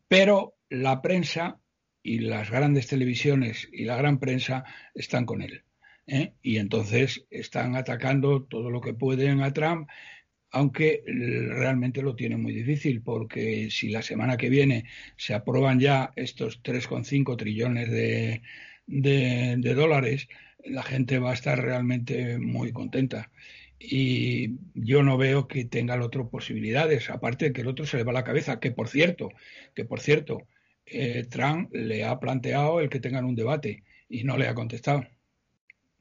Pero 0.08 0.56
la 0.69 1.02
prensa 1.02 1.60
y 2.02 2.19
las 2.19 2.50
grandes 2.50 2.88
televisiones 2.88 3.67
y 3.72 3.86
la 3.86 3.98
gran 3.98 4.19
prensa 4.19 4.63
están 4.96 5.26
con 5.26 5.41
él. 5.41 5.63
¿eh? 6.08 6.34
y 6.41 6.58
entonces 6.58 7.26
están 7.30 7.76
atacando 7.76 8.43
todo 8.43 8.69
lo 8.69 8.82
que 8.82 8.93
pueden 8.93 9.41
a 9.41 9.54
Trump, 9.54 9.89
aunque 10.54 11.04
realmente 11.08 12.04
lo 12.04 12.16
tiene 12.16 12.38
muy 12.38 12.54
difícil, 12.54 13.02
porque 13.02 13.70
si 13.72 13.89
la 13.89 14.04
semana 14.04 14.38
que 14.38 14.50
viene 14.50 14.86
se 15.18 15.34
aprueban 15.34 15.80
ya 15.80 16.13
estos 16.16 16.62
3,5 16.62 17.36
trillones 17.38 17.89
de, 17.89 18.44
de, 18.86 19.74
dólares, 19.74 20.28
la 20.63 20.84
gente 20.84 21.18
va 21.18 21.32
a 21.32 21.34
estar 21.34 21.60
realmente 21.60 22.38
muy 22.38 22.72
contenta. 22.72 23.32
Y 23.80 24.60
yo 24.76 25.02
no 25.02 25.18
veo 25.18 25.48
que 25.48 25.66
tenga 25.66 25.96
el 25.96 26.04
otro 26.04 26.30
posibilidades, 26.30 27.10
aparte 27.10 27.46
de 27.46 27.54
que 27.54 27.62
el 27.62 27.68
otro 27.68 27.88
se 27.88 27.98
le 27.98 28.04
va 28.04 28.13
la 28.13 28.24
cabeza, 28.24 28.60
que 28.60 28.70
por 28.70 28.89
cierto, 28.89 29.30
que 29.74 29.86
por 29.86 30.02
cierto, 30.02 30.48
eh, 30.86 31.26
Trump 31.28 31.74
le 31.74 32.06
ha 32.06 32.20
planteado 32.20 32.80
el 32.80 32.89
que 32.89 33.00
tengan 33.00 33.26
un 33.26 33.36
debate 33.36 33.84
y 34.08 34.24
no 34.24 34.38
le 34.38 34.48
ha 34.48 34.54
contestado. 34.54 35.04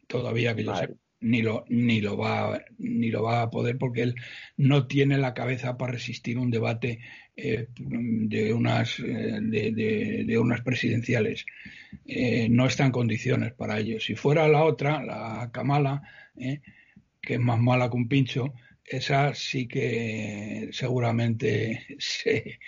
Todavía 0.08 0.54
que 0.54 0.64
yo 0.64 0.76
sé, 0.76 0.90
ni 1.22 1.40
lo, 1.40 1.64
ni 1.68 2.00
lo 2.00 2.16
va 2.16 2.60
ni 2.78 3.10
lo 3.10 3.22
va 3.22 3.42
a 3.42 3.50
poder 3.50 3.78
porque 3.78 4.02
él 4.02 4.14
no 4.56 4.86
tiene 4.86 5.18
la 5.18 5.34
cabeza 5.34 5.76
para 5.78 5.92
resistir 5.92 6.38
un 6.38 6.50
debate 6.50 7.00
eh, 7.36 7.68
de 7.76 8.52
unas 8.52 8.98
eh, 8.98 9.38
de, 9.40 10.38
unas 10.38 10.60
presidenciales. 10.62 11.46
Eh, 12.04 12.48
no 12.50 12.66
está 12.66 12.84
en 12.84 12.92
condiciones 12.92 13.52
para 13.52 13.78
ello. 13.78 14.00
Si 14.00 14.14
fuera 14.14 14.48
la 14.48 14.64
otra 14.64 15.02
la 15.02 15.50
Kamala 15.52 16.02
que 16.34 17.34
es 17.34 17.40
más 17.40 17.60
mala 17.60 17.88
que 17.88 17.96
un 17.96 18.08
pincho 18.08 18.52
esa 18.84 19.34
sí 19.34 19.68
que 19.68 20.68
seguramente 20.72 21.86
se 21.98 22.58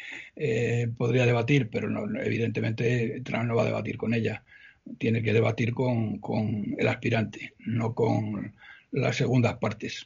podría 0.96 1.26
debatir 1.26 1.68
pero 1.70 1.90
no, 1.90 2.20
evidentemente 2.20 3.20
Trump 3.24 3.46
no 3.46 3.56
va 3.56 3.62
a 3.62 3.66
debatir 3.66 3.96
con 3.96 4.14
ella 4.14 4.44
tiene 4.98 5.22
que 5.22 5.32
debatir 5.32 5.74
con, 5.74 6.18
con 6.18 6.74
el 6.78 6.88
aspirante, 6.88 7.54
no 7.58 7.94
con 7.94 8.54
las 8.90 9.16
segundas 9.16 9.58
partes. 9.58 10.04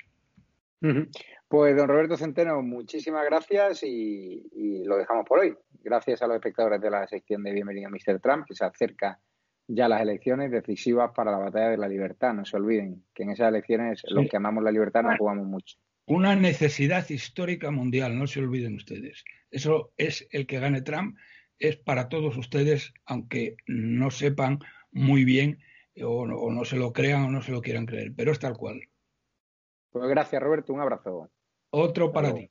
Pues 1.48 1.76
don 1.76 1.88
Roberto 1.88 2.16
Centeno, 2.16 2.62
muchísimas 2.62 3.24
gracias 3.24 3.82
y, 3.82 4.84
lo 4.84 4.96
dejamos 4.96 5.24
por 5.26 5.40
hoy. 5.40 5.56
Gracias 5.82 6.22
a 6.22 6.26
los 6.26 6.36
espectadores 6.36 6.80
de 6.80 6.90
la 6.90 7.06
sección 7.06 7.42
de 7.42 7.52
Bienvenido 7.52 7.88
a 7.88 7.90
Mr. 7.90 8.20
Trump, 8.20 8.46
que 8.46 8.54
se 8.54 8.64
acerca 8.64 9.18
ya 9.66 9.88
las 9.88 10.00
elecciones 10.00 10.50
decisivas 10.50 11.10
para 11.14 11.30
la 11.30 11.38
batalla 11.38 11.70
de 11.70 11.78
la 11.78 11.88
libertad. 11.88 12.34
No 12.34 12.44
se 12.44 12.56
olviden 12.56 13.04
que 13.14 13.22
en 13.22 13.30
esas 13.30 13.48
elecciones 13.48 14.02
los 14.08 14.28
que 14.28 14.36
amamos 14.36 14.64
la 14.64 14.72
libertad 14.72 15.02
nos 15.02 15.18
jugamos 15.18 15.46
mucho. 15.46 15.76
Una 16.06 16.34
necesidad 16.34 17.08
histórica 17.10 17.70
mundial, 17.70 18.18
no 18.18 18.26
se 18.26 18.40
olviden 18.40 18.76
ustedes. 18.76 19.24
Eso 19.50 19.92
es 19.98 20.26
el 20.30 20.46
que 20.46 20.58
gane 20.58 20.80
Trump, 20.80 21.16
es 21.58 21.76
para 21.76 22.08
todos 22.08 22.36
ustedes, 22.36 22.92
aunque 23.06 23.56
no 23.66 24.10
sepan 24.10 24.60
muy 24.90 25.24
bien 25.24 25.58
o 26.02 26.26
no, 26.26 26.64
se 26.64 26.76
lo 26.76 26.92
crean 26.92 27.24
o 27.24 27.30
no 27.30 27.42
se 27.42 27.52
lo 27.52 27.60
quieran 27.60 27.86
creer, 27.86 28.12
pero 28.16 28.32
es 28.32 28.38
tal 28.38 28.56
cual. 28.56 28.80
Pues 29.90 30.08
gracias, 30.08 30.42
Roberto. 30.42 30.72
Un 30.72 30.80
abrazo. 30.80 31.30
Otro 31.70 32.12
para 32.12 32.34
ti. 32.34 32.50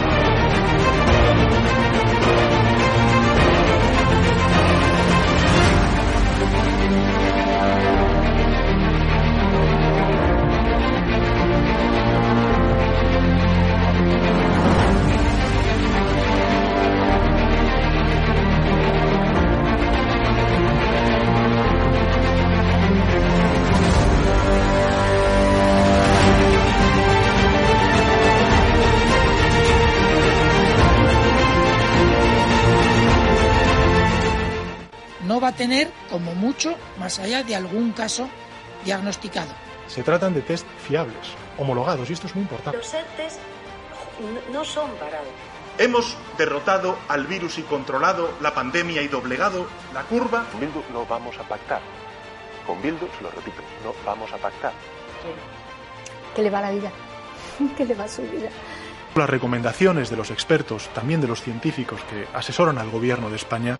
Tener, 35.55 35.91
como 36.09 36.35
mucho, 36.35 36.75
más 36.97 37.19
allá 37.19 37.43
de 37.43 37.55
algún 37.55 37.91
caso 37.91 38.29
diagnosticado. 38.83 39.51
Se 39.87 40.03
tratan 40.03 40.33
de 40.33 40.41
test 40.41 40.65
fiables, 40.87 41.35
homologados, 41.57 42.09
y 42.09 42.13
esto 42.13 42.27
es 42.27 42.35
muy 42.35 42.43
importante. 42.43 42.77
Los 42.77 42.91
test 42.91 43.39
no 44.51 44.63
son 44.63 44.91
parados. 44.91 45.27
Hemos 45.77 46.17
derrotado 46.37 46.97
al 47.07 47.27
virus 47.27 47.57
y 47.57 47.63
controlado 47.63 48.31
la 48.41 48.53
pandemia 48.53 49.01
y 49.01 49.07
doblegado 49.07 49.67
la 49.93 50.03
curva. 50.03 50.45
Con 50.51 50.59
Bildu 50.59 50.83
no 50.93 51.05
vamos 51.05 51.37
a 51.39 51.43
pactar. 51.43 51.81
Con 52.67 52.81
Bildu, 52.81 53.07
se 53.17 53.23
lo 53.23 53.31
repito, 53.31 53.61
no 53.83 53.93
vamos 54.05 54.31
a 54.33 54.37
pactar. 54.37 54.73
¿Qué 56.35 56.41
le 56.41 56.49
va 56.49 56.61
la 56.61 56.71
vida? 56.71 56.91
¿Qué 57.77 57.85
le 57.85 57.95
va 57.95 58.07
su 58.07 58.21
vida? 58.23 58.49
Las 59.15 59.29
recomendaciones 59.29 60.09
de 60.09 60.15
los 60.15 60.31
expertos, 60.31 60.89
también 60.93 61.19
de 61.19 61.27
los 61.27 61.41
científicos 61.41 61.99
que 62.09 62.27
asesoran 62.33 62.77
al 62.77 62.89
gobierno 62.89 63.29
de 63.29 63.35
España. 63.35 63.77